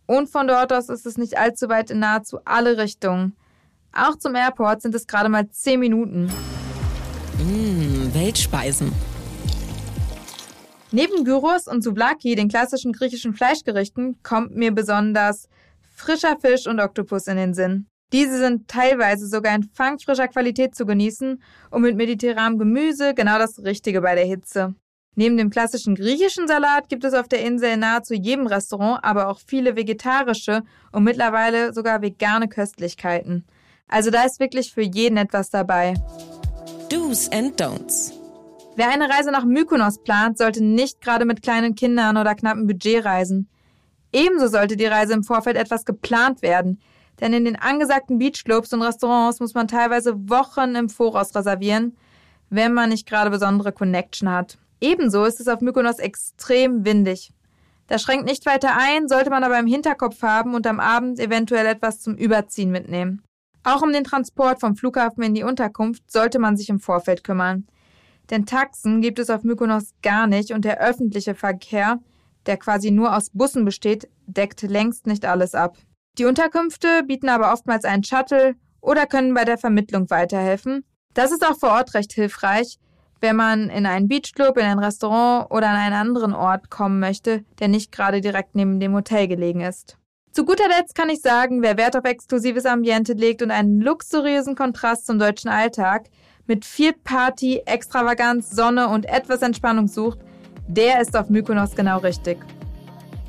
Und 0.08 0.30
von 0.30 0.48
dort 0.48 0.74
aus 0.74 0.90
ist 0.90 1.06
es 1.06 1.18
nicht 1.18 1.38
allzu 1.38 1.70
weit 1.70 1.90
in 1.90 2.00
nahezu 2.00 2.40
alle 2.44 2.78
Richtungen. 2.78 3.36
Auch 3.94 4.18
zum 4.18 4.36
Airport 4.36 4.82
sind 4.82 4.94
es 4.94 5.08
gerade 5.08 5.30
mal 5.30 5.50
10 5.50 5.80
Minuten. 5.80 6.30
Mmh, 8.16 8.22
Weltspeisen. 8.22 8.92
Neben 10.92 11.26
Gyros 11.26 11.68
und 11.68 11.84
Souvlaki, 11.84 12.36
den 12.36 12.48
klassischen 12.48 12.94
griechischen 12.94 13.34
Fleischgerichten, 13.34 14.22
kommt 14.24 14.56
mir 14.56 14.72
besonders 14.72 15.50
frischer 15.96 16.38
Fisch 16.40 16.68
und 16.68 16.80
Oktopus 16.80 17.28
in 17.28 17.38
den 17.38 17.54
Sinn. 17.54 17.88
Diese 18.14 18.38
sind 18.38 18.68
teilweise 18.68 19.28
sogar 19.28 19.56
in 19.56 19.64
fangfrischer 19.64 20.28
Qualität 20.28 20.76
zu 20.76 20.86
genießen 20.86 21.42
und 21.72 21.82
mit 21.82 21.98
mediterranem 21.98 22.60
Gemüse 22.60 23.14
genau 23.14 23.38
das 23.38 23.60
Richtige 23.64 24.02
bei 24.02 24.16
der 24.16 24.26
Hitze. 24.26 24.76
Neben 25.16 25.38
dem 25.38 25.50
klassischen 25.50 25.96
griechischen 25.96 26.48
Salat 26.48 26.90
gibt 26.90 27.04
es 27.04 27.14
auf 27.14 27.28
der 27.28 27.42
Insel 27.42 27.72
in 27.72 27.80
nahezu 27.80 28.14
jedem 28.14 28.48
Restaurant 28.48 29.04
aber 29.04 29.30
auch 29.30 29.40
viele 29.40 29.76
vegetarische 29.76 30.62
und 30.92 31.04
mittlerweile 31.04 31.74
sogar 31.74 32.02
vegane 32.02 32.48
Köstlichkeiten. 32.48 33.46
Also 33.88 34.12
da 34.12 34.24
ist 34.24 34.40
wirklich 34.40 34.74
für 34.74 34.82
jeden 34.82 35.18
etwas 35.18 35.50
dabei. 35.50 35.96
Do's 36.90 37.30
and 37.32 37.60
Don'ts. 37.60 38.14
Wer 38.76 38.90
eine 38.90 39.10
Reise 39.10 39.32
nach 39.32 39.46
Mykonos 39.46 40.04
plant, 40.04 40.38
sollte 40.38 40.64
nicht 40.64 41.02
gerade 41.02 41.26
mit 41.26 41.42
kleinen 41.42 41.74
Kindern 41.74 42.18
oder 42.18 42.36
knappen 42.36 42.68
Budget 42.68 43.06
reisen. 43.06 43.50
Ebenso 44.14 44.48
sollte 44.48 44.78
die 44.78 44.86
Reise 44.86 45.14
im 45.14 45.24
Vorfeld 45.24 45.58
etwas 45.58 45.86
geplant 45.86 46.42
werden, 46.42 46.80
denn 47.20 47.34
in 47.34 47.46
den 47.46 47.56
angesagten 47.56 48.20
Beachclubs 48.20 48.72
und 48.74 48.84
Restaurants 48.84 49.40
muss 49.40 49.54
man 49.54 49.68
teilweise 49.68 50.30
Wochen 50.30 50.76
im 50.76 50.90
Voraus 50.90 51.34
reservieren, 51.36 51.98
wenn 52.50 52.74
man 52.74 52.90
nicht 52.90 53.08
gerade 53.08 53.32
besondere 53.32 53.72
Connection 53.72 54.30
hat. 54.30 54.58
Ebenso 54.80 55.26
ist 55.26 55.40
es 55.40 55.48
auf 55.48 55.62
Mykonos 55.62 56.00
extrem 56.00 56.86
windig. 56.86 57.32
Das 57.88 58.02
schränkt 58.02 58.26
nicht 58.26 58.46
weiter 58.46 58.78
ein, 58.78 59.08
sollte 59.08 59.32
man 59.32 59.44
aber 59.44 59.58
im 59.58 59.68
Hinterkopf 59.68 60.22
haben 60.22 60.54
und 60.54 60.68
am 60.68 60.80
Abend 60.80 61.20
eventuell 61.20 61.66
etwas 61.66 62.02
zum 62.02 62.16
Überziehen 62.16 62.72
mitnehmen. 62.72 63.22
Auch 63.66 63.82
um 63.82 63.92
den 63.92 64.04
Transport 64.04 64.60
vom 64.60 64.76
Flughafen 64.76 65.24
in 65.24 65.34
die 65.34 65.44
Unterkunft 65.44 66.12
sollte 66.12 66.38
man 66.38 66.56
sich 66.56 66.70
im 66.70 66.80
Vorfeld 66.80 67.24
kümmern. 67.24 67.66
Denn 68.30 68.46
Taxen 68.46 69.02
gibt 69.02 69.18
es 69.18 69.32
auf 69.32 69.44
Mykonos 69.44 69.94
gar 70.04 70.28
nicht 70.28 70.52
und 70.52 70.66
der 70.66 70.80
öffentliche 70.80 71.34
Verkehr, 71.34 72.00
der 72.46 72.58
quasi 72.58 72.92
nur 72.92 73.16
aus 73.16 73.32
Bussen 73.32 73.66
besteht, 73.66 74.08
deckt 74.28 74.62
längst 74.62 75.08
nicht 75.08 75.26
alles 75.26 75.56
ab. 75.56 75.78
Die 76.20 76.26
Unterkünfte 76.26 77.02
bieten 77.08 77.28
aber 77.28 77.52
oftmals 77.52 77.86
einen 77.86 78.04
Shuttle 78.04 78.54
oder 78.82 79.08
können 79.08 79.34
bei 79.34 79.46
der 79.46 79.58
Vermittlung 79.58 80.12
weiterhelfen. 80.12 80.86
Das 81.16 81.32
ist 81.32 81.44
auch 81.44 81.58
vor 81.58 81.70
Ort 81.70 81.96
recht 81.96 82.14
hilfreich, 82.14 82.78
wenn 83.20 83.36
man 83.36 83.72
in 83.72 83.88
einen 83.88 84.08
Beachclub, 84.08 84.58
in 84.58 84.66
ein 84.66 84.80
Restaurant 84.80 85.50
oder 85.50 85.70
an 85.70 85.78
einen 85.78 85.96
anderen 85.96 86.36
Ort 86.36 86.70
kommen 86.70 87.00
möchte, 87.00 87.44
der 87.58 87.68
nicht 87.68 87.92
gerade 87.92 88.22
direkt 88.22 88.54
neben 88.54 88.80
dem 88.80 88.94
Hotel 88.94 89.28
gelegen 89.28 89.62
ist. 89.62 89.98
Zu 90.36 90.44
guter 90.44 90.68
Letzt 90.68 90.96
kann 90.96 91.08
ich 91.08 91.22
sagen, 91.22 91.62
wer 91.62 91.78
Wert 91.78 91.96
auf 91.96 92.04
exklusives 92.04 92.66
Ambiente 92.66 93.14
legt 93.14 93.42
und 93.42 93.52
einen 93.52 93.80
luxuriösen 93.80 94.54
Kontrast 94.54 95.06
zum 95.06 95.18
deutschen 95.18 95.50
Alltag 95.50 96.08
mit 96.46 96.66
viel 96.66 96.92
Party, 96.92 97.62
Extravaganz, 97.66 98.50
Sonne 98.50 98.90
und 98.90 99.06
etwas 99.06 99.42
Entspannung 99.42 99.88
sucht, 99.88 100.20
der 100.68 101.00
ist 101.00 101.16
auf 101.16 101.30
Mykonos 101.30 101.74
genau 101.74 102.00
richtig. 102.00 102.38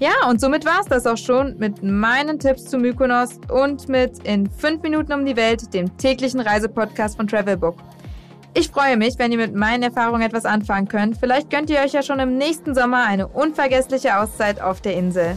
Ja, 0.01 0.29
und 0.29 0.41
somit 0.41 0.65
war 0.65 0.81
es 0.81 0.87
das 0.87 1.07
auch 1.07 1.17
schon 1.17 1.57
mit 1.59 1.81
meinen 1.81 2.41
Tipps 2.41 2.65
zu 2.65 2.77
Mykonos 2.77 3.39
und 3.51 3.89
mit 3.89 4.27
In 4.27 4.51
5 4.51 4.83
Minuten 4.83 5.13
um 5.13 5.25
die 5.25 5.37
Welt, 5.37 5.73
dem 5.75 5.97
täglichen 5.99 6.41
Reisepodcast 6.41 7.17
von 7.17 7.29
Travelbook. 7.29 7.77
Ich 8.53 8.69
freue 8.69 8.97
mich, 8.97 9.17
wenn 9.17 9.31
ihr 9.31 9.39
mit 9.39 9.55
meinen 9.55 9.85
Erfahrungen 9.85 10.23
etwas 10.23 10.45
anfangen 10.45 10.89
könnt. 10.89 11.19
Vielleicht 11.19 11.51
gönnt 11.51 11.71
ihr 11.71 11.79
euch 11.79 11.93
ja 11.93 12.03
schon 12.03 12.19
im 12.19 12.37
nächsten 12.37 12.75
Sommer 12.75 13.05
eine 13.07 13.29
unvergessliche 13.29 14.19
Auszeit 14.19 14.61
auf 14.61 14.81
der 14.81 14.95
Insel. 14.95 15.37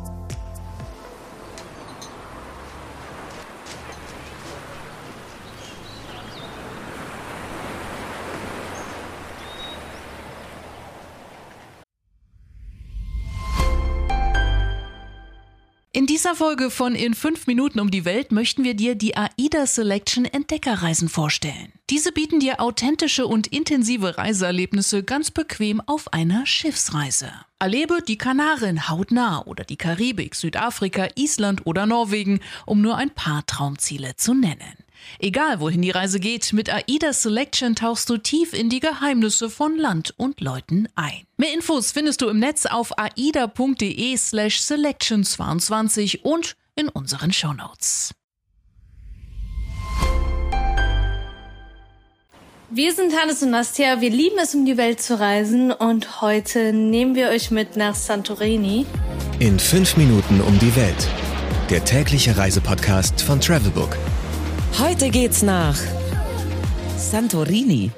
In 15.93 16.05
dieser 16.05 16.35
Folge 16.35 16.71
von 16.71 16.95
In 16.95 17.13
5 17.13 17.47
Minuten 17.47 17.81
um 17.81 17.91
die 17.91 18.05
Welt 18.05 18.31
möchten 18.31 18.63
wir 18.63 18.75
dir 18.75 18.95
die 18.95 19.17
AIDA 19.17 19.65
Selection 19.65 20.23
Entdeckerreisen 20.23 21.09
vorstellen. 21.09 21.73
Diese 21.89 22.13
bieten 22.13 22.39
dir 22.39 22.61
authentische 22.61 23.27
und 23.27 23.47
intensive 23.47 24.17
Reiseerlebnisse 24.17 25.03
ganz 25.03 25.31
bequem 25.31 25.81
auf 25.81 26.13
einer 26.13 26.45
Schiffsreise. 26.45 27.33
Erlebe 27.59 28.01
die 28.07 28.17
Kanaren 28.17 28.87
hautnah 28.87 29.45
oder 29.45 29.65
die 29.65 29.75
Karibik, 29.75 30.35
Südafrika, 30.35 31.09
Island 31.15 31.65
oder 31.65 31.85
Norwegen, 31.85 32.39
um 32.65 32.79
nur 32.79 32.95
ein 32.95 33.09
paar 33.09 33.45
Traumziele 33.45 34.15
zu 34.15 34.33
nennen. 34.33 34.80
Egal 35.19 35.59
wohin 35.59 35.81
die 35.81 35.91
Reise 35.91 36.19
geht, 36.19 36.53
mit 36.53 36.73
AIDA 36.73 37.13
Selection 37.13 37.75
tauchst 37.75 38.09
du 38.09 38.17
tief 38.17 38.53
in 38.53 38.69
die 38.69 38.79
Geheimnisse 38.79 39.49
von 39.49 39.77
Land 39.77 40.13
und 40.17 40.41
Leuten 40.41 40.87
ein. 40.95 41.23
Mehr 41.37 41.53
Infos 41.53 41.91
findest 41.91 42.21
du 42.21 42.29
im 42.29 42.39
Netz 42.39 42.65
auf 42.65 42.97
aida.de 42.97 44.17
slash 44.17 44.59
selection22 44.59 46.21
und 46.21 46.55
in 46.75 46.89
unseren 46.89 47.33
Shownotes. 47.33 48.13
Wir 52.73 52.93
sind 52.93 53.13
Hannes 53.21 53.43
und 53.43 53.49
Nastia, 53.49 53.99
wir 53.99 54.09
lieben 54.09 54.37
es, 54.41 54.55
um 54.55 54.65
die 54.65 54.77
Welt 54.77 55.01
zu 55.01 55.19
reisen 55.19 55.73
und 55.73 56.21
heute 56.21 56.71
nehmen 56.71 57.15
wir 57.15 57.27
euch 57.27 57.51
mit 57.51 57.75
nach 57.75 57.95
Santorini. 57.95 58.85
In 59.39 59.59
fünf 59.59 59.97
Minuten 59.97 60.39
um 60.39 60.57
die 60.57 60.73
Welt. 60.77 61.09
Der 61.69 61.83
tägliche 61.83 62.37
Reisepodcast 62.37 63.23
von 63.23 63.41
Travelbook. 63.41 63.97
Heute 64.79 65.09
geht's 65.09 65.41
nach 65.43 65.77
Santorini. 66.97 67.91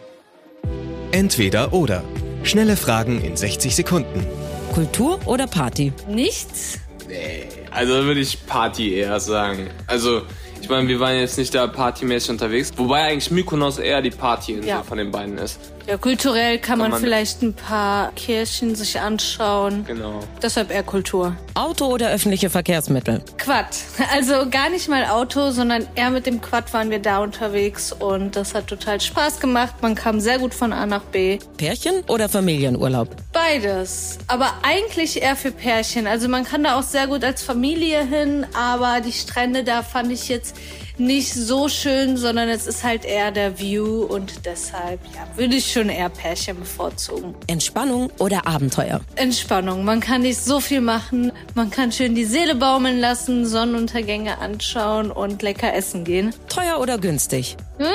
Entweder 1.11 1.73
oder. 1.73 2.03
Schnelle 2.43 2.75
Fragen 2.75 3.21
in 3.21 3.37
60 3.37 3.75
Sekunden. 3.75 4.25
Kultur 4.73 5.19
oder 5.25 5.47
Party? 5.47 5.93
Nichts? 6.09 6.79
Nee, 7.07 7.47
also 7.71 7.93
würde 8.05 8.19
ich 8.19 8.45
Party 8.45 8.95
eher 8.95 9.19
sagen. 9.19 9.69
Also, 9.87 10.23
ich 10.61 10.67
meine, 10.69 10.87
wir 10.87 10.99
waren 10.99 11.15
jetzt 11.17 11.37
nicht 11.37 11.53
da 11.53 11.67
partymäßig 11.67 12.31
unterwegs. 12.31 12.71
Wobei 12.75 13.03
eigentlich 13.03 13.31
Mykonos 13.31 13.77
eher 13.77 14.01
die 14.01 14.09
Partyinsel 14.09 14.67
Ja. 14.67 14.83
von 14.83 14.97
den 14.97 15.11
beiden 15.11 15.37
ist. 15.37 15.59
Ja, 15.85 15.97
kulturell 15.97 16.59
kann, 16.59 16.79
man, 16.79 16.91
man- 16.91 17.01
vielleicht 17.01 17.41
ein 17.41 17.53
paar 17.53 18.11
Kirchen 18.13 18.73
sich 18.75 18.99
anschauen. 18.99 19.83
Genau. 19.85 20.19
Deshalb 20.41 20.71
eher 20.71 20.83
Kultur. 20.83 21.35
Auto 21.55 21.85
oder 21.87 22.09
öffentliche 22.09 22.49
Verkehrsmittel? 22.49 23.21
Quad. 23.37 23.67
Also 24.13 24.49
gar 24.49 24.69
nicht 24.69 24.87
mal 24.89 25.05
Auto, 25.05 25.51
sondern 25.51 25.85
eher 25.95 26.09
mit 26.09 26.25
dem 26.25 26.39
Quad 26.41 26.71
waren 26.73 26.89
wir 26.89 26.99
da 26.99 27.19
unterwegs 27.19 27.91
und 27.91 28.35
das 28.35 28.53
hat 28.53 28.67
total 28.67 29.01
Spaß 29.01 29.39
gemacht. 29.39 29.75
Man 29.81 29.95
kam 29.95 30.19
sehr 30.19 30.39
gut 30.39 30.53
von 30.53 30.71
A 30.71 30.85
nach 30.85 31.01
B. 31.03 31.39
Pärchen 31.57 32.03
oder 32.07 32.29
Familienurlaub? 32.29 33.09
Beides. 33.33 34.19
Aber 34.27 34.53
eigentlich 34.63 35.21
eher 35.21 35.35
für 35.35 35.51
Pärchen. 35.51 36.07
Also 36.07 36.27
man 36.29 36.43
kann 36.45 36.63
da 36.63 36.77
auch 36.79 36.83
sehr 36.83 37.07
gut 37.07 37.23
als 37.23 37.43
Familie 37.43 38.05
hin, 38.05 38.45
aber 38.53 39.01
die 39.01 39.11
Strände 39.13 39.63
da 39.63 39.83
fand 39.83 40.11
ich 40.11 40.29
jetzt 40.29 40.55
nicht 40.97 41.33
so 41.33 41.69
schön, 41.69 42.17
sondern 42.17 42.49
es 42.49 42.67
ist 42.67 42.83
halt 42.83 43.05
eher 43.05 43.31
der 43.31 43.59
View 43.59 44.03
und 44.03 44.45
deshalb 44.45 44.99
ja, 45.13 45.27
würde 45.35 45.55
ich 45.55 45.71
schon 45.71 45.89
eher 45.89 46.09
Pärchen 46.09 46.59
bevorzugen. 46.59 47.35
Entspannung 47.47 48.11
oder 48.19 48.47
Abenteuer? 48.47 49.01
Entspannung. 49.15 49.83
Man 49.85 49.99
kann 49.99 50.21
nicht 50.21 50.39
so 50.39 50.59
viel 50.59 50.81
machen. 50.81 51.31
Man 51.55 51.69
kann 51.71 51.91
schön 51.91 52.15
die 52.15 52.25
Seele 52.25 52.55
baumeln 52.55 52.99
lassen, 52.99 53.45
Sonnenuntergänge 53.45 54.37
anschauen 54.39 55.11
und 55.11 55.41
lecker 55.41 55.73
essen 55.73 56.03
gehen. 56.03 56.33
Teuer 56.47 56.79
oder 56.79 56.97
günstig? 56.97 57.57
Hm, 57.77 57.87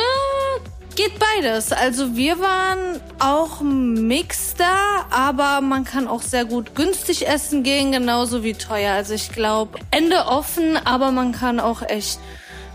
Geht 0.99 1.13
beides. 1.21 1.71
Also 1.71 2.17
wir 2.17 2.41
waren 2.41 3.01
auch 3.21 3.61
Mix 3.61 4.57
da, 4.57 5.07
aber 5.11 5.61
man 5.61 5.85
kann 5.85 6.09
auch 6.09 6.23
sehr 6.23 6.45
gut 6.45 6.75
günstig 6.75 7.29
essen 7.29 7.63
gehen, 7.63 7.93
genauso 7.93 8.43
wie 8.43 8.55
teuer. 8.55 8.95
Also 8.95 9.15
ich 9.15 9.31
glaube, 9.31 9.79
Ende 9.93 10.27
offen, 10.27 10.77
aber 10.77 11.13
man 11.13 11.31
kann 11.31 11.61
auch 11.61 11.83
echt 11.83 12.19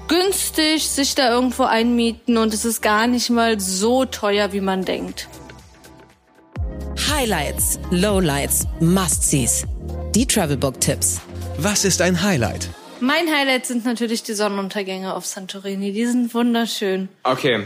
günstig 0.08 0.88
sich 0.88 1.16
da 1.16 1.32
irgendwo 1.34 1.64
einmieten 1.64 2.38
und 2.38 2.54
es 2.54 2.66
ist 2.66 2.82
gar 2.82 3.08
nicht 3.08 3.30
mal 3.30 3.60
so 3.60 4.06
teuer, 4.06 4.54
wie 4.54 4.62
man 4.62 4.86
denkt. 4.86 5.28
Highlights, 7.10 7.80
Lowlights, 7.92 8.68
Must-Sees. 8.80 9.66
Die 10.16 10.26
Travelbook-Tipps. 10.26 11.22
Was 11.58 11.86
ist 11.86 12.02
ein 12.02 12.22
Highlight? 12.22 12.70
Mein 13.00 13.28
Highlight 13.28 13.66
sind 13.66 13.86
natürlich 13.86 14.24
die 14.24 14.34
Sonnenuntergänge 14.34 15.14
auf 15.14 15.26
Santorini. 15.26 15.92
Die 15.92 16.06
sind 16.06 16.34
wunderschön. 16.34 17.10
Okay. 17.24 17.66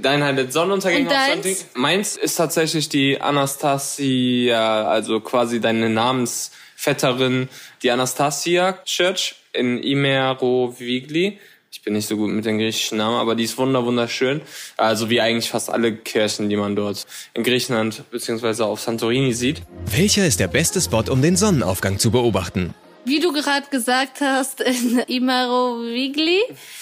Dein 0.00 0.22
Highlight 0.24 0.52
Sonnenuntergänge 0.52 1.08
Und 1.08 1.14
auf? 1.14 1.26
Santorini. 1.28 1.56
Meins 1.74 2.16
ist 2.16 2.36
tatsächlich 2.36 2.88
die 2.88 3.20
Anastasia, 3.20 4.84
also 4.88 5.20
quasi 5.20 5.60
deine 5.60 5.88
Namensvetterin, 5.90 7.48
die 7.82 7.90
Anastasia 7.90 8.78
Church 8.84 9.36
in 9.52 9.82
Imerovigli. 9.82 11.38
Ich 11.74 11.80
bin 11.80 11.94
nicht 11.94 12.06
so 12.06 12.16
gut 12.18 12.30
mit 12.30 12.44
den 12.44 12.58
griechischen 12.58 12.98
Namen, 12.98 13.16
aber 13.16 13.34
die 13.34 13.44
ist 13.44 13.56
wunder 13.56 13.84
wunderschön. 13.86 14.42
Also 14.76 15.08
wie 15.08 15.22
eigentlich 15.22 15.48
fast 15.48 15.70
alle 15.70 15.94
Kirchen, 15.96 16.50
die 16.50 16.56
man 16.56 16.76
dort 16.76 17.06
in 17.32 17.42
Griechenland 17.44 18.04
bzw. 18.10 18.64
auf 18.64 18.80
Santorini 18.80 19.32
sieht. 19.32 19.62
Welcher 19.86 20.26
ist 20.26 20.38
der 20.38 20.48
beste 20.48 20.82
Spot, 20.82 21.02
um 21.10 21.22
den 21.22 21.34
Sonnenaufgang 21.34 21.98
zu 21.98 22.10
beobachten? 22.10 22.74
Wie 23.06 23.20
du 23.20 23.32
gerade 23.32 23.66
gesagt 23.70 24.20
hast, 24.20 24.60
in 24.60 24.98
Imarovigli 25.08 26.40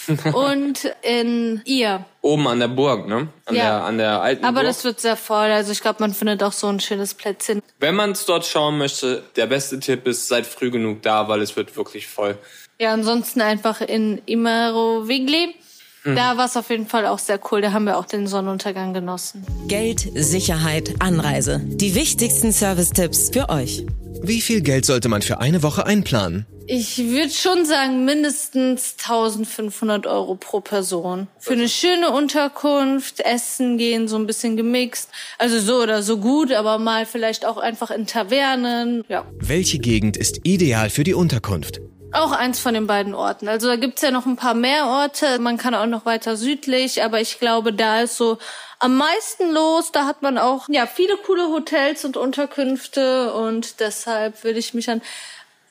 und 0.35 0.93
in 1.03 1.63
Ihr. 1.65 2.05
Oben 2.21 2.49
an 2.49 2.59
der 2.59 2.69
Burg, 2.69 3.07
ne? 3.07 3.29
An, 3.47 3.55
Ja. 3.55 3.63
der, 3.63 3.85
an 3.85 3.97
der 3.99 4.21
alten 4.21 4.45
Aber 4.45 4.57
Burg. 4.61 4.67
das 4.67 4.85
wird 4.85 5.01
sehr 5.01 5.17
voll. 5.17 5.47
Also 5.53 5.71
ich 5.71 5.81
glaube, 5.81 5.99
man 6.01 6.13
findet 6.13 6.43
auch 6.43 6.53
so 6.53 6.67
ein 6.67 6.81
schönes 6.81 7.15
Plätzchen. 7.15 7.63
Wenn 7.79 7.95
man 7.95 8.11
es 8.11 8.27
dort 8.27 8.45
schauen 8.45 8.77
möchte, 8.77 9.23
der 9.37 9.47
beste 9.47 9.79
Tipp 9.79 10.07
ist, 10.09 10.27
seid 10.27 10.47
früh 10.47 10.71
genug 10.73 11.01
da, 11.03 11.29
weil 11.29 11.41
es 11.41 11.55
wird 11.57 11.75
wirklich 11.77 12.07
voll. 12.09 12.37
Ja, 12.81 12.95
ansonsten 12.95 13.43
einfach 13.43 13.83
in 13.83 14.23
Imarovigli. 14.25 15.55
Da 16.03 16.39
war 16.39 16.47
es 16.47 16.57
auf 16.57 16.71
jeden 16.71 16.87
Fall 16.87 17.07
auch 17.07 17.19
sehr 17.19 17.39
cool. 17.51 17.61
Da 17.61 17.73
haben 17.73 17.85
wir 17.85 17.99
auch 17.99 18.07
den 18.07 18.27
Sonnenuntergang 18.27 18.95
genossen. 18.95 19.45
Geld, 19.69 20.09
Sicherheit, 20.15 20.95
Anreise. 20.99 21.61
Die 21.63 21.95
wichtigsten 21.95 22.53
Service-Tipps 22.53 23.29
für 23.35 23.51
euch. 23.51 23.85
Wie 24.23 24.41
viel 24.41 24.63
Geld 24.63 24.87
sollte 24.87 25.11
man 25.11 25.21
für 25.21 25.41
eine 25.41 25.63
Woche 25.63 25.85
einplanen? 25.85 26.47
Ich 26.67 26.97
würde 26.97 27.31
schon 27.31 27.67
sagen, 27.67 28.07
mindestens 28.07 28.95
1500 29.03 30.07
Euro 30.07 30.37
pro 30.37 30.61
Person. 30.61 31.27
Für 31.39 31.53
eine 31.53 31.69
schöne 31.69 32.11
Unterkunft, 32.13 33.21
Essen 33.21 33.77
gehen, 33.77 34.09
so 34.09 34.17
ein 34.17 34.27
bisschen 34.27 34.57
gemixt. 34.57 35.11
Also 35.37 35.61
so 35.61 35.83
oder 35.83 36.03
so 36.03 36.17
gut, 36.17 36.51
aber 36.51 36.79
mal 36.79 37.05
vielleicht 37.05 37.45
auch 37.45 37.59
einfach 37.59 37.91
in 37.91 38.07
Tavernen. 38.07 39.05
Ja. 39.09 39.27
Welche 39.39 39.79
Gegend 39.79 40.17
ist 40.17 40.41
ideal 40.45 40.89
für 40.89 41.05
die 41.05 41.13
Unterkunft? 41.13 41.83
Auch 42.13 42.33
eins 42.33 42.59
von 42.59 42.75
den 42.75 42.87
beiden 42.87 43.15
Orten. 43.15 43.49
Also 43.49 43.69
da 43.69 43.77
gibt's 43.77 44.03
ja 44.03 44.11
noch 44.11 44.27
ein 44.27 44.37
paar 44.37 44.55
mehr 44.55 44.87
Orte. 44.87 45.39
Man 45.39 45.57
kann 45.59 45.75
auch 45.75 45.87
noch 45.87 46.07
weiter 46.07 46.37
südlich, 46.37 47.05
aber 47.05 47.21
ich 47.21 47.39
glaube, 47.39 47.73
da 47.73 48.03
ist 48.03 48.17
so 48.17 48.39
am 48.81 48.97
meisten 48.97 49.53
los. 49.53 49.93
Da 49.93 50.07
hat 50.07 50.23
man 50.23 50.37
auch 50.37 50.69
ja 50.69 50.87
viele 50.87 51.17
coole 51.19 51.49
Hotels 51.49 52.05
und 52.05 52.17
Unterkünfte 52.17 53.33
und 53.33 53.81
deshalb 53.81 54.43
würde 54.43 54.59
ich 54.59 54.75
mich 54.75 54.91
an 54.91 55.03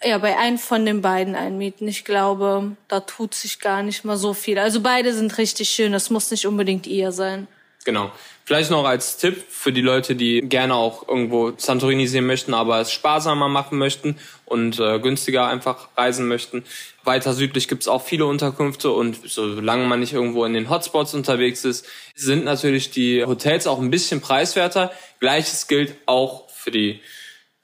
ja 0.03 0.17
bei 0.17 0.37
einem 0.37 0.57
von 0.57 0.85
den 0.85 1.01
beiden 1.01 1.35
einmieten. 1.35 1.87
Ich 1.87 2.05
glaube, 2.05 2.75
da 2.87 3.01
tut 3.01 3.33
sich 3.33 3.59
gar 3.59 3.83
nicht 3.83 4.05
mal 4.05 4.17
so 4.17 4.33
viel. 4.33 4.59
Also 4.59 4.79
beide 4.81 5.13
sind 5.13 5.37
richtig 5.37 5.69
schön. 5.69 5.91
Das 5.91 6.09
muss 6.09 6.31
nicht 6.31 6.47
unbedingt 6.47 6.87
ihr 6.87 7.11
sein. 7.11 7.47
Genau. 7.83 8.11
Vielleicht 8.49 8.71
noch 8.71 8.85
als 8.85 9.17
Tipp 9.17 9.45
für 9.47 9.71
die 9.71 9.81
Leute, 9.81 10.15
die 10.15 10.41
gerne 10.41 10.73
auch 10.73 11.07
irgendwo 11.07 11.53
Santorini 11.55 12.07
sehen 12.07 12.25
möchten, 12.25 12.55
aber 12.55 12.79
es 12.79 12.91
sparsamer 12.91 13.47
machen 13.47 13.77
möchten 13.77 14.15
und 14.45 14.79
äh, 14.79 14.97
günstiger 14.97 15.47
einfach 15.47 15.89
reisen 15.95 16.27
möchten. 16.27 16.63
Weiter 17.03 17.33
südlich 17.33 17.67
gibt's 17.67 17.87
auch 17.87 18.01
viele 18.01 18.25
Unterkünfte 18.25 18.89
und 18.89 19.19
solange 19.23 19.85
man 19.85 19.99
nicht 19.99 20.13
irgendwo 20.13 20.45
in 20.45 20.55
den 20.55 20.67
Hotspots 20.67 21.13
unterwegs 21.13 21.63
ist, 21.63 21.85
sind 22.15 22.43
natürlich 22.43 22.89
die 22.89 23.23
Hotels 23.23 23.67
auch 23.67 23.77
ein 23.77 23.91
bisschen 23.91 24.19
preiswerter. 24.19 24.91
Gleiches 25.19 25.67
gilt 25.67 25.93
auch 26.07 26.49
für 26.49 26.71
die 26.71 27.01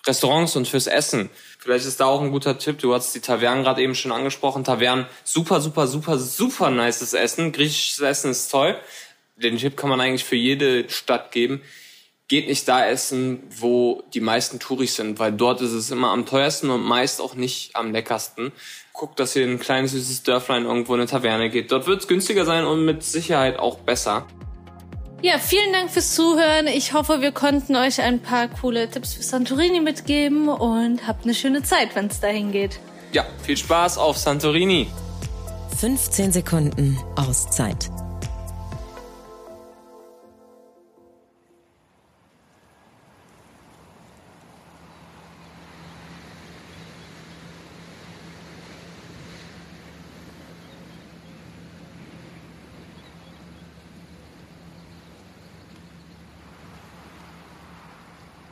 Restaurants 0.05 0.55
und 0.55 0.67
fürs 0.67 0.85
Essen. 0.85 1.31
Vielleicht 1.57 1.87
ist 1.87 1.99
da 1.99 2.05
auch 2.05 2.21
ein 2.21 2.29
guter 2.29 2.59
Tipp. 2.59 2.77
Du 2.77 2.93
hast 2.93 3.15
die 3.15 3.21
Tavernen 3.21 3.63
gerade 3.63 3.81
eben 3.81 3.95
schon 3.95 4.11
angesprochen. 4.11 4.63
Tavernen, 4.63 5.07
super, 5.23 5.61
super, 5.61 5.87
super, 5.87 6.19
super 6.19 6.69
nices 6.69 7.13
Essen. 7.13 7.51
Griechisches 7.51 8.01
Essen 8.01 8.29
ist 8.29 8.51
toll. 8.51 8.79
Den 9.37 9.57
Tipp 9.57 9.75
kann 9.75 9.89
man 9.89 9.99
eigentlich 9.99 10.23
für 10.23 10.37
jede 10.37 10.89
Stadt 10.89 11.31
geben. 11.31 11.61
Geht 12.27 12.47
nicht 12.47 12.67
da 12.67 12.87
essen, 12.87 13.43
wo 13.49 14.03
die 14.13 14.21
meisten 14.21 14.59
Touris 14.59 14.95
sind, 14.95 15.19
weil 15.19 15.31
dort 15.31 15.61
ist 15.61 15.73
es 15.73 15.91
immer 15.91 16.09
am 16.09 16.25
teuersten 16.25 16.69
und 16.69 16.81
meist 16.83 17.21
auch 17.21 17.35
nicht 17.35 17.75
am 17.75 17.91
leckersten. 17.91 18.51
Guckt, 18.93 19.19
dass 19.19 19.35
ihr 19.35 19.43
in 19.43 19.51
ein 19.51 19.59
kleines 19.59 19.91
süßes 19.91 20.23
Dörflein 20.23 20.63
irgendwo 20.63 20.95
in 20.95 21.01
eine 21.01 21.09
Taverne 21.09 21.49
geht. 21.49 21.71
Dort 21.71 21.85
wird 21.85 22.01
es 22.01 22.07
günstiger 22.07 22.45
sein 22.45 22.65
und 22.65 22.85
mit 22.85 23.03
Sicherheit 23.03 23.59
auch 23.59 23.79
besser. 23.79 24.25
Ja, 25.21 25.37
vielen 25.37 25.73
Dank 25.73 25.91
fürs 25.91 26.15
Zuhören. 26.15 26.67
Ich 26.67 26.93
hoffe, 26.93 27.21
wir 27.21 27.31
konnten 27.31 27.75
euch 27.75 28.01
ein 28.01 28.21
paar 28.21 28.47
coole 28.47 28.89
Tipps 28.89 29.13
für 29.13 29.23
Santorini 29.23 29.81
mitgeben 29.81 30.47
und 30.47 31.05
habt 31.07 31.25
eine 31.25 31.33
schöne 31.33 31.61
Zeit, 31.61 31.95
wenn 31.95 32.07
es 32.07 32.19
dahin 32.19 32.51
geht. 32.51 32.79
Ja, 33.11 33.25
viel 33.43 33.57
Spaß 33.57 33.97
auf 33.97 34.17
Santorini. 34.17 34.87
15 35.77 36.31
Sekunden 36.31 36.97
Auszeit. 37.17 37.89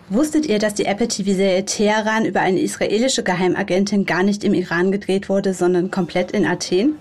Wusstet 0.10 0.46
ihr, 0.46 0.60
dass 0.60 0.74
die 0.74 0.86
Apple 0.86 1.08
TV-Serie 1.08 1.64
Teheran 1.64 2.26
über 2.26 2.42
eine 2.42 2.60
israelische 2.60 3.24
Geheimagentin 3.24 4.06
gar 4.06 4.22
nicht 4.22 4.44
im 4.44 4.54
Iran 4.54 4.92
gedreht 4.92 5.30
wurde, 5.30 5.54
sondern 5.54 5.92
komplett 5.92 6.32
in 6.32 6.46
Athen? 6.46 6.96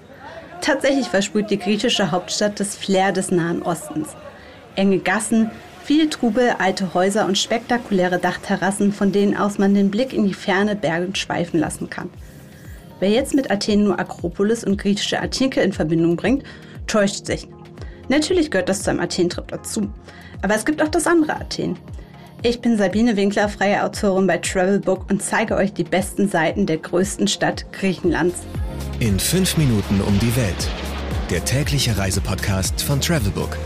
Tatsächlich 0.60 1.08
versprüht 1.08 1.50
die 1.50 1.58
griechische 1.58 2.12
Hauptstadt 2.12 2.60
das 2.60 2.76
Flair 2.76 3.10
des 3.10 3.32
Nahen 3.32 3.62
Ostens. 3.62 4.10
Enge 4.76 4.98
Gassen, 4.98 5.50
viel 5.82 6.08
Trubel, 6.08 6.54
alte 6.58 6.94
Häuser 6.94 7.26
und 7.26 7.36
spektakuläre 7.36 8.18
Dachterrassen, 8.18 8.92
von 8.92 9.10
denen 9.10 9.36
aus 9.36 9.58
man 9.58 9.74
den 9.74 9.90
Blick 9.90 10.12
in 10.12 10.24
die 10.24 10.34
ferne 10.34 10.76
Berge 10.76 11.16
schweifen 11.16 11.58
lassen 11.58 11.90
kann. 11.90 12.08
Wer 13.00 13.10
jetzt 13.10 13.34
mit 13.34 13.50
Athen 13.50 13.82
nur 13.82 13.98
Akropolis 13.98 14.62
und 14.62 14.78
griechische 14.78 15.18
Antike 15.18 15.60
in 15.60 15.72
Verbindung 15.72 16.14
bringt, 16.14 16.44
täuscht 16.86 17.26
sich. 17.26 17.48
Natürlich 18.08 18.52
gehört 18.52 18.68
das 18.68 18.84
zu 18.84 18.90
einem 18.90 19.00
Athen-Trip 19.00 19.48
dazu. 19.48 19.90
Aber 20.40 20.54
es 20.54 20.64
gibt 20.64 20.80
auch 20.80 20.88
das 20.88 21.08
andere 21.08 21.34
Athen. 21.34 21.76
Ich 22.44 22.60
bin 22.60 22.76
Sabine 22.76 23.16
Winkler, 23.16 23.48
freie 23.48 23.84
Autorin 23.84 24.26
bei 24.26 24.36
Travelbook 24.38 25.08
und 25.08 25.22
zeige 25.22 25.54
euch 25.54 25.72
die 25.72 25.84
besten 25.84 26.28
Seiten 26.28 26.66
der 26.66 26.78
größten 26.78 27.28
Stadt 27.28 27.72
Griechenlands. 27.72 28.40
In 28.98 29.20
fünf 29.20 29.56
Minuten 29.56 30.00
um 30.00 30.18
die 30.18 30.34
Welt. 30.34 30.68
Der 31.30 31.44
tägliche 31.44 31.96
Reisepodcast 31.96 32.82
von 32.82 33.00
Travelbook. 33.00 33.56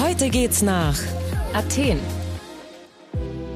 Heute 0.00 0.30
geht's 0.30 0.62
nach 0.62 0.98
Athen. 1.52 2.00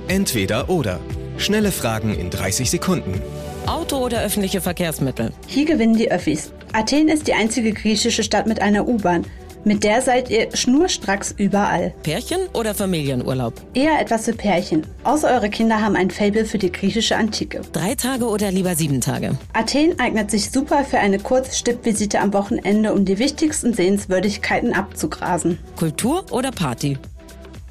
Entweder 0.06 0.70
oder. 0.70 1.00
Schnelle 1.38 1.72
Fragen 1.72 2.16
in 2.16 2.30
30 2.30 2.70
Sekunden. 2.70 3.20
Auto 3.66 3.96
oder 3.96 4.22
öffentliche 4.22 4.60
Verkehrsmittel? 4.60 5.32
Hier 5.48 5.64
gewinnen 5.64 5.96
die 5.96 6.12
Öffis. 6.12 6.52
Athen 6.72 7.08
ist 7.08 7.26
die 7.26 7.34
einzige 7.34 7.72
griechische 7.72 8.22
Stadt 8.22 8.46
mit 8.46 8.62
einer 8.62 8.86
U-Bahn. 8.86 9.26
Mit 9.66 9.82
der 9.82 10.00
seid 10.00 10.30
ihr 10.30 10.54
schnurstracks 10.54 11.34
überall. 11.36 11.92
Pärchen 12.04 12.38
oder 12.52 12.72
Familienurlaub? 12.72 13.52
Eher 13.74 14.00
etwas 14.00 14.26
für 14.26 14.32
Pärchen. 14.32 14.86
Außer 15.02 15.28
eure 15.28 15.50
Kinder 15.50 15.80
haben 15.80 15.96
ein 15.96 16.12
Faible 16.12 16.44
für 16.44 16.58
die 16.58 16.70
griechische 16.70 17.16
Antike. 17.16 17.62
Drei 17.72 17.96
Tage 17.96 18.26
oder 18.26 18.52
lieber 18.52 18.76
sieben 18.76 19.00
Tage? 19.00 19.36
Athen 19.54 19.98
eignet 19.98 20.30
sich 20.30 20.52
super 20.52 20.84
für 20.84 21.00
eine 21.00 21.18
kurze 21.18 21.52
Stippvisite 21.52 22.20
am 22.20 22.32
Wochenende, 22.32 22.92
um 22.92 23.04
die 23.04 23.18
wichtigsten 23.18 23.74
Sehenswürdigkeiten 23.74 24.72
abzugrasen. 24.72 25.58
Kultur 25.74 26.24
oder 26.30 26.52
Party? 26.52 26.96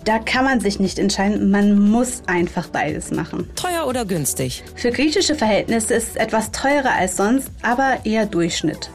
Da 0.03 0.19
kann 0.19 0.43
man 0.43 0.59
sich 0.59 0.81
nicht 0.81 0.99
entscheiden, 0.99 1.49
man 1.49 1.79
muss 1.79 2.23
einfach 2.27 2.67
beides 2.67 3.11
machen. 3.11 3.49
Teuer 3.55 3.87
oder 3.87 4.03
günstig? 4.03 4.65
Für 4.75 4.91
griechische 4.91 5.33
Verhältnisse 5.33 5.93
ist 5.93 6.09
es 6.09 6.15
etwas 6.17 6.51
teurer 6.51 6.91
als 6.91 7.15
sonst, 7.15 7.49
aber 7.61 7.99
eher 8.03 8.25
Durchschnitt. 8.25 8.89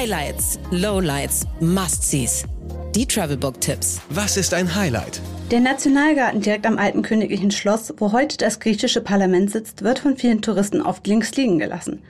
Highlights, 0.00 0.58
Lowlights, 0.70 1.46
Must-Sees. 1.60 2.46
Die 2.94 3.04
Travelbook-Tipps. 3.04 4.00
Was 4.08 4.38
ist 4.38 4.54
ein 4.54 4.74
Highlight? 4.74 5.20
Der 5.50 5.60
Nationalgarten 5.60 6.40
direkt 6.40 6.64
am 6.64 6.78
alten 6.78 7.02
königlichen 7.02 7.50
Schloss, 7.50 7.92
wo 7.98 8.10
heute 8.10 8.38
das 8.38 8.60
griechische 8.60 9.02
Parlament 9.02 9.50
sitzt, 9.50 9.82
wird 9.82 9.98
von 9.98 10.16
vielen 10.16 10.40
Touristen 10.40 10.80
oft 10.80 11.06
links 11.06 11.36
liegen 11.36 11.58
gelassen. 11.58 12.02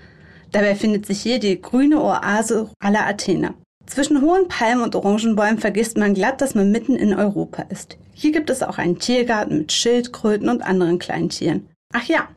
Dabei 0.52 0.76
findet 0.76 1.04
sich 1.04 1.20
hier 1.20 1.40
die 1.40 1.60
grüne 1.60 2.00
Oase 2.00 2.70
aller 2.78 3.08
Athener. 3.08 3.54
Zwischen 3.86 4.22
hohen 4.22 4.46
Palmen 4.46 4.84
und 4.84 4.94
Orangenbäumen 4.94 5.58
vergisst 5.58 5.96
man 5.96 6.14
glatt, 6.14 6.40
dass 6.40 6.54
man 6.54 6.70
mitten 6.70 6.94
in 6.94 7.12
Europa 7.12 7.62
ist. 7.70 7.98
Hier 8.14 8.30
gibt 8.30 8.50
es 8.50 8.62
auch 8.62 8.78
einen 8.78 9.00
Tiergarten 9.00 9.58
mit 9.58 9.72
Schildkröten 9.72 10.48
und 10.48 10.62
anderen 10.62 11.00
kleinen 11.00 11.30
Tieren. 11.30 11.68
Ach 11.92 12.04
ja, 12.04 12.28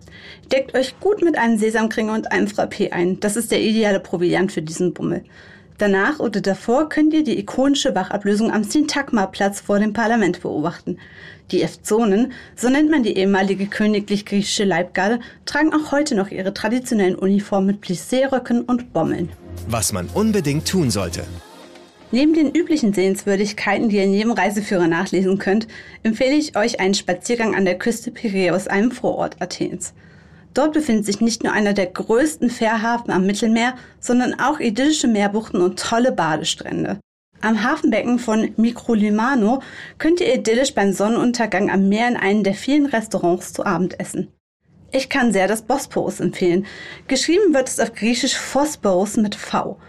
deckt 0.51 0.73
euch 0.73 0.99
gut 0.99 1.21
mit 1.21 1.37
einem 1.37 1.59
Sesamkringel 1.59 2.15
und 2.15 2.31
einem 2.31 2.47
Frappé 2.47 2.91
ein. 2.91 3.19
Das 3.19 3.35
ist 3.35 3.51
der 3.51 3.61
ideale 3.61 3.99
Proviant 3.99 4.51
für 4.51 4.63
diesen 4.63 4.95
Bummel. 4.95 5.23
Danach 5.77 6.19
oder 6.19 6.41
davor 6.41 6.89
könnt 6.89 7.13
ihr 7.13 7.23
die 7.23 7.37
ikonische 7.37 7.93
Wachablösung 7.93 8.51
am 8.51 8.63
Syntagma-Platz 8.63 9.61
vor 9.61 9.77
dem 9.77 9.93
Parlament 9.93 10.41
beobachten. 10.41 10.97
Die 11.51 11.61
Efzonen, 11.61 12.31
so 12.55 12.69
nennt 12.69 12.89
man 12.89 13.03
die 13.03 13.15
ehemalige 13.15 13.67
königlich-griechische 13.67 14.63
Leibgarde, 14.63 15.19
tragen 15.45 15.71
auch 15.71 15.91
heute 15.91 16.15
noch 16.15 16.29
ihre 16.29 16.55
traditionellen 16.55 17.15
Uniformen 17.15 17.67
mit 17.67 17.81
Plissé-Röcken 17.81 18.61
und 18.61 18.91
Bommeln. 18.91 19.29
Was 19.67 19.93
man 19.93 20.07
unbedingt 20.15 20.67
tun 20.67 20.89
sollte. 20.89 21.25
Neben 22.13 22.35
den 22.35 22.51
üblichen 22.51 22.93
Sehenswürdigkeiten, 22.93 23.89
die 23.89 23.95
ihr 23.95 24.03
in 24.03 24.13
jedem 24.13 24.33
Reiseführer 24.33 24.87
nachlesen 24.87 25.39
könnt, 25.39 25.67
empfehle 26.03 26.35
ich 26.35 26.55
euch 26.55 26.79
einen 26.79 26.93
Spaziergang 26.93 27.55
an 27.55 27.65
der 27.65 27.79
Küste 27.79 28.11
Piräus, 28.11 28.67
einem 28.67 28.91
Vorort 28.91 29.41
Athens. 29.41 29.95
Dort 30.53 30.73
befindet 30.73 31.07
sich 31.07 31.21
nicht 31.21 31.43
nur 31.43 31.53
einer 31.53 31.73
der 31.73 31.87
größten 31.87 32.51
Fährhafen 32.51 33.11
am 33.11 33.25
Mittelmeer, 33.25 33.73
sondern 33.99 34.39
auch 34.39 34.59
idyllische 34.59 35.07
Meerbuchten 35.07 35.59
und 35.59 35.79
tolle 35.79 36.11
Badestrände. 36.11 36.99
Am 37.41 37.63
Hafenbecken 37.63 38.19
von 38.19 38.51
Microlimano 38.57 39.63
könnt 39.97 40.21
ihr 40.21 40.35
idyllisch 40.35 40.75
beim 40.75 40.93
Sonnenuntergang 40.93 41.71
am 41.71 41.89
Meer 41.89 42.09
in 42.09 42.15
einem 42.15 42.43
der 42.43 42.53
vielen 42.53 42.85
Restaurants 42.85 43.53
zu 43.53 43.65
Abend 43.65 43.99
essen. 43.99 44.27
Ich 44.91 45.09
kann 45.09 45.33
sehr 45.33 45.47
das 45.47 45.63
Bosporus 45.63 46.19
empfehlen. 46.19 46.67
Geschrieben 47.07 47.55
wird 47.55 47.69
es 47.69 47.79
auf 47.79 47.95
Griechisch 47.95 48.37
Phosporus 48.37 49.17
mit 49.17 49.33
V. 49.33 49.79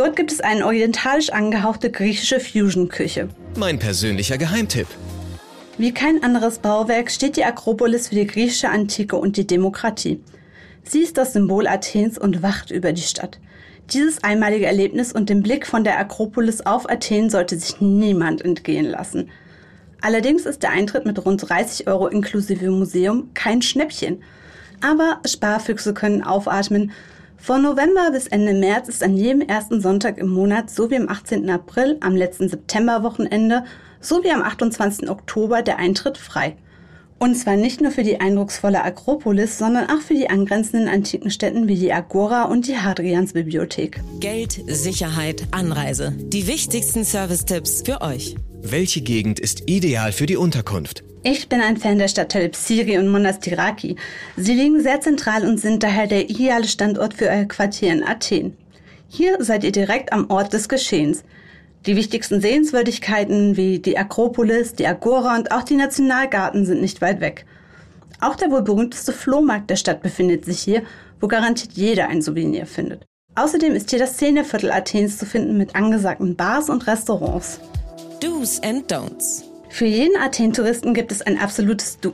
Dort 0.00 0.16
gibt 0.16 0.32
es 0.32 0.40
eine 0.40 0.64
orientalisch 0.64 1.28
angehauchte 1.28 1.90
griechische 1.90 2.40
Fusion-Küche. 2.40 3.28
Mein 3.58 3.78
persönlicher 3.78 4.38
Geheimtipp. 4.38 4.86
Wie 5.76 5.92
kein 5.92 6.24
anderes 6.24 6.60
Bauwerk 6.60 7.10
steht 7.10 7.36
die 7.36 7.44
Akropolis 7.44 8.08
für 8.08 8.14
die 8.14 8.26
griechische 8.26 8.70
Antike 8.70 9.16
und 9.16 9.36
die 9.36 9.46
Demokratie. 9.46 10.22
Sie 10.84 11.00
ist 11.00 11.18
das 11.18 11.34
Symbol 11.34 11.66
Athens 11.66 12.16
und 12.16 12.42
wacht 12.42 12.70
über 12.70 12.94
die 12.94 13.02
Stadt. 13.02 13.40
Dieses 13.92 14.24
einmalige 14.24 14.64
Erlebnis 14.64 15.12
und 15.12 15.28
den 15.28 15.42
Blick 15.42 15.66
von 15.66 15.84
der 15.84 15.98
Akropolis 15.98 16.62
auf 16.62 16.88
Athen 16.88 17.28
sollte 17.28 17.58
sich 17.58 17.82
niemand 17.82 18.42
entgehen 18.42 18.86
lassen. 18.86 19.28
Allerdings 20.00 20.46
ist 20.46 20.62
der 20.62 20.70
Eintritt 20.70 21.04
mit 21.04 21.22
rund 21.26 21.46
30 21.46 21.88
Euro 21.88 22.06
inklusive 22.06 22.70
Museum 22.70 23.28
kein 23.34 23.60
Schnäppchen. 23.60 24.22
Aber 24.80 25.20
Sparfüchse 25.26 25.92
können 25.92 26.22
aufatmen. 26.22 26.90
Von 27.42 27.62
November 27.62 28.10
bis 28.12 28.26
Ende 28.26 28.52
März 28.52 28.88
ist 28.88 29.02
an 29.02 29.16
jedem 29.16 29.40
ersten 29.40 29.80
Sonntag 29.80 30.18
im 30.18 30.28
Monat 30.28 30.68
sowie 30.68 30.96
am 30.96 31.08
18. 31.08 31.48
April, 31.48 31.96
am 32.00 32.14
letzten 32.14 32.50
Septemberwochenende 32.50 33.64
sowie 33.98 34.30
am 34.30 34.42
28. 34.42 35.08
Oktober 35.08 35.62
der 35.62 35.78
Eintritt 35.78 36.18
frei. 36.18 36.56
Und 37.18 37.34
zwar 37.36 37.56
nicht 37.56 37.80
nur 37.80 37.92
für 37.92 38.02
die 38.02 38.20
eindrucksvolle 38.20 38.84
Akropolis, 38.84 39.56
sondern 39.56 39.88
auch 39.88 40.02
für 40.02 40.14
die 40.14 40.28
angrenzenden 40.28 40.88
antiken 40.88 41.30
Städten 41.30 41.66
wie 41.66 41.76
die 41.76 41.94
Agora 41.94 42.44
und 42.44 42.66
die 42.66 42.76
Hadriansbibliothek. 42.76 44.02
Geld, 44.20 44.60
Sicherheit, 44.66 45.46
Anreise. 45.50 46.12
Die 46.18 46.46
wichtigsten 46.46 47.04
Service-Tipps 47.04 47.82
für 47.84 48.02
euch. 48.02 48.36
Welche 48.62 49.00
Gegend 49.00 49.40
ist 49.40 49.68
ideal 49.68 50.12
für 50.12 50.26
die 50.26 50.36
Unterkunft? 50.36 51.04
Ich 51.22 51.50
bin 51.50 51.60
ein 51.60 51.76
Fan 51.76 51.98
der 51.98 52.08
Stadtteile 52.08 52.48
Psyri 52.48 52.96
und 52.96 53.08
Monastiraki. 53.08 53.96
Sie 54.38 54.54
liegen 54.54 54.80
sehr 54.80 55.02
zentral 55.02 55.46
und 55.46 55.58
sind 55.58 55.82
daher 55.82 56.06
der 56.06 56.30
ideale 56.30 56.66
Standort 56.66 57.12
für 57.12 57.26
euer 57.26 57.44
Quartier 57.44 57.92
in 57.92 58.02
Athen. 58.02 58.56
Hier 59.06 59.36
seid 59.40 59.62
ihr 59.62 59.72
direkt 59.72 60.14
am 60.14 60.30
Ort 60.30 60.54
des 60.54 60.70
Geschehens. 60.70 61.22
Die 61.84 61.94
wichtigsten 61.94 62.40
Sehenswürdigkeiten 62.40 63.58
wie 63.58 63.80
die 63.80 63.98
Akropolis, 63.98 64.74
die 64.74 64.86
Agora 64.86 65.36
und 65.36 65.52
auch 65.52 65.62
die 65.62 65.76
Nationalgarten 65.76 66.64
sind 66.64 66.80
nicht 66.80 67.02
weit 67.02 67.20
weg. 67.20 67.44
Auch 68.22 68.36
der 68.36 68.50
wohl 68.50 68.62
berühmteste 68.62 69.12
Flohmarkt 69.12 69.68
der 69.68 69.76
Stadt 69.76 70.02
befindet 70.02 70.46
sich 70.46 70.60
hier, 70.60 70.84
wo 71.20 71.28
garantiert 71.28 71.72
jeder 71.74 72.08
ein 72.08 72.22
Souvenir 72.22 72.64
findet. 72.64 73.04
Außerdem 73.34 73.74
ist 73.74 73.90
hier 73.90 73.98
das 73.98 74.14
Szeneviertel 74.14 74.72
Athens 74.72 75.18
zu 75.18 75.26
finden 75.26 75.58
mit 75.58 75.76
angesagten 75.76 76.34
Bars 76.34 76.70
und 76.70 76.86
Restaurants. 76.86 77.60
Do's 78.20 78.58
and 78.62 78.90
Don'ts. 78.90 79.49
Für 79.70 79.86
jeden 79.86 80.20
Athen-Touristen 80.20 80.94
gibt 80.94 81.12
es 81.12 81.22
ein 81.22 81.38
absolutes 81.38 82.00
Du. 82.00 82.12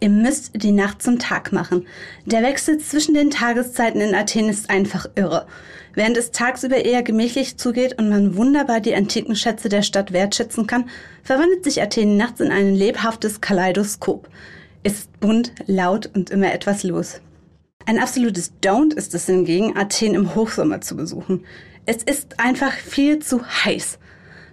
Ihr 0.00 0.10
müsst 0.10 0.50
die 0.54 0.72
Nacht 0.72 1.00
zum 1.00 1.18
Tag 1.18 1.52
machen. 1.52 1.86
Der 2.26 2.42
Wechsel 2.42 2.78
zwischen 2.78 3.14
den 3.14 3.30
Tageszeiten 3.30 4.00
in 4.00 4.14
Athen 4.14 4.48
ist 4.48 4.68
einfach 4.68 5.06
irre. 5.14 5.46
Während 5.94 6.16
es 6.18 6.32
tagsüber 6.32 6.84
eher 6.84 7.02
gemächlich 7.02 7.56
zugeht 7.56 7.96
und 7.96 8.10
man 8.10 8.36
wunderbar 8.36 8.80
die 8.80 8.94
antiken 8.94 9.36
Schätze 9.36 9.68
der 9.68 9.82
Stadt 9.82 10.12
wertschätzen 10.12 10.66
kann, 10.66 10.90
verwandelt 11.22 11.64
sich 11.64 11.80
Athen 11.80 12.16
nachts 12.16 12.40
in 12.40 12.50
ein 12.50 12.74
lebhaftes 12.74 13.40
Kaleidoskop. 13.40 14.28
Es 14.82 14.94
ist 14.94 15.20
bunt, 15.20 15.52
laut 15.66 16.10
und 16.12 16.30
immer 16.30 16.52
etwas 16.52 16.82
los. 16.82 17.20
Ein 17.86 18.00
absolutes 18.00 18.52
Don't 18.62 18.94
ist 18.94 19.14
es 19.14 19.26
hingegen, 19.26 19.76
Athen 19.78 20.14
im 20.14 20.34
Hochsommer 20.34 20.80
zu 20.80 20.96
besuchen. 20.96 21.44
Es 21.86 22.02
ist 22.02 22.40
einfach 22.40 22.72
viel 22.72 23.20
zu 23.20 23.46
heiß. 23.46 23.98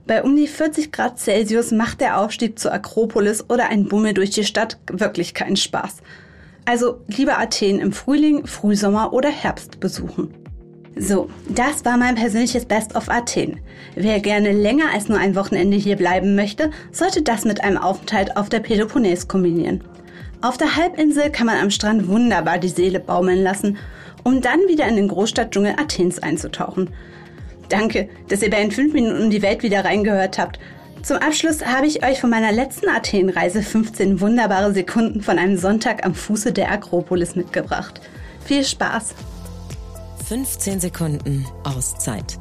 Bei 0.06 0.22
um 0.22 0.36
die 0.36 0.48
40 0.48 0.92
Grad 0.92 1.18
Celsius 1.18 1.72
macht 1.72 2.02
der 2.02 2.20
Aufstieg 2.20 2.60
zur 2.60 2.74
Akropolis 2.74 3.46
oder 3.50 3.70
ein 3.70 3.86
Bummel 3.86 4.13
durch 4.13 4.32
die 4.32 4.44
Stadt 4.44 4.78
wirklich 4.92 5.34
keinen 5.34 5.56
Spaß. 5.56 5.98
Also 6.66 7.00
lieber 7.08 7.39
Athen 7.39 7.80
im 7.80 7.94
Frühling, 7.94 8.46
Frühsommer 8.46 9.13
oder 9.13 9.30
Herbst 9.30 9.80
besuchen. 9.80 10.34
So, 10.98 11.30
das 11.50 11.86
war 11.86 11.98
mein 11.98 12.16
persönliches 12.16 12.66
Best 12.66 12.96
of 12.96 13.10
Athen. 13.10 13.62
Wer 13.96 14.20
gerne 14.20 14.52
länger 14.52 14.92
als 14.94 15.08
nur 15.08 15.18
ein 15.18 15.36
Wochenende 15.36 15.78
hier 15.78 15.96
bleiben 15.96 16.36
möchte, 16.36 16.70
sollte 16.92 17.22
das 17.22 17.46
mit 17.46 17.63
einem 17.63 17.78
Aufenthalt 17.78 18.36
auf 18.36 18.50
der 18.50 18.60
Peloponnes 18.60 19.28
kombinieren. 19.28 19.82
Auf 20.42 20.58
der 20.58 20.76
Halbinsel 20.76 21.32
kann 21.32 21.48
man 21.48 21.60
am 21.60 21.72
Strand 21.72 22.10
wunderbar 22.10 22.60
die 22.60 22.68
Seele 22.68 23.00
baumeln 23.00 23.42
lassen, 23.42 23.78
um 24.24 24.42
dann 24.42 24.60
wieder 24.68 24.86
in 24.88 24.98
den 24.98 25.08
Großstadtdschungel 25.08 25.76
Athens 25.78 26.20
einzutauchen. 26.20 26.89
Danke, 27.69 28.10
dass 28.28 28.41
ihr 28.41 28.49
bei 28.49 28.62
den 28.62 28.71
5 28.71 28.93
Minuten 28.93 29.23
um 29.23 29.30
die 29.30 29.41
Welt 29.41 29.63
wieder 29.63 29.84
reingehört 29.86 30.38
habt. 30.38 30.60
Zum 31.02 31.17
Abschluss 31.17 31.65
habe 31.65 31.86
ich 31.86 32.06
euch 32.06 32.21
von 32.21 32.30
meiner 32.30 32.52
letzten 32.52 32.88
Athenreise 32.88 33.62
15 33.62 34.21
wunderbare 34.21 34.73
Sekunden 34.73 35.21
von 35.21 35.38
einem 35.38 35.58
Sonntag 35.58 36.06
am 36.06 36.15
Fuße 36.15 36.54
der 36.54 36.71
Akropolis 36.71 37.36
mitgebracht. 37.36 37.99
Viel 38.45 38.63
Spaß! 38.63 39.13
15 40.28 40.80
Sekunden 40.80 41.45
Auszeit. 41.65 42.38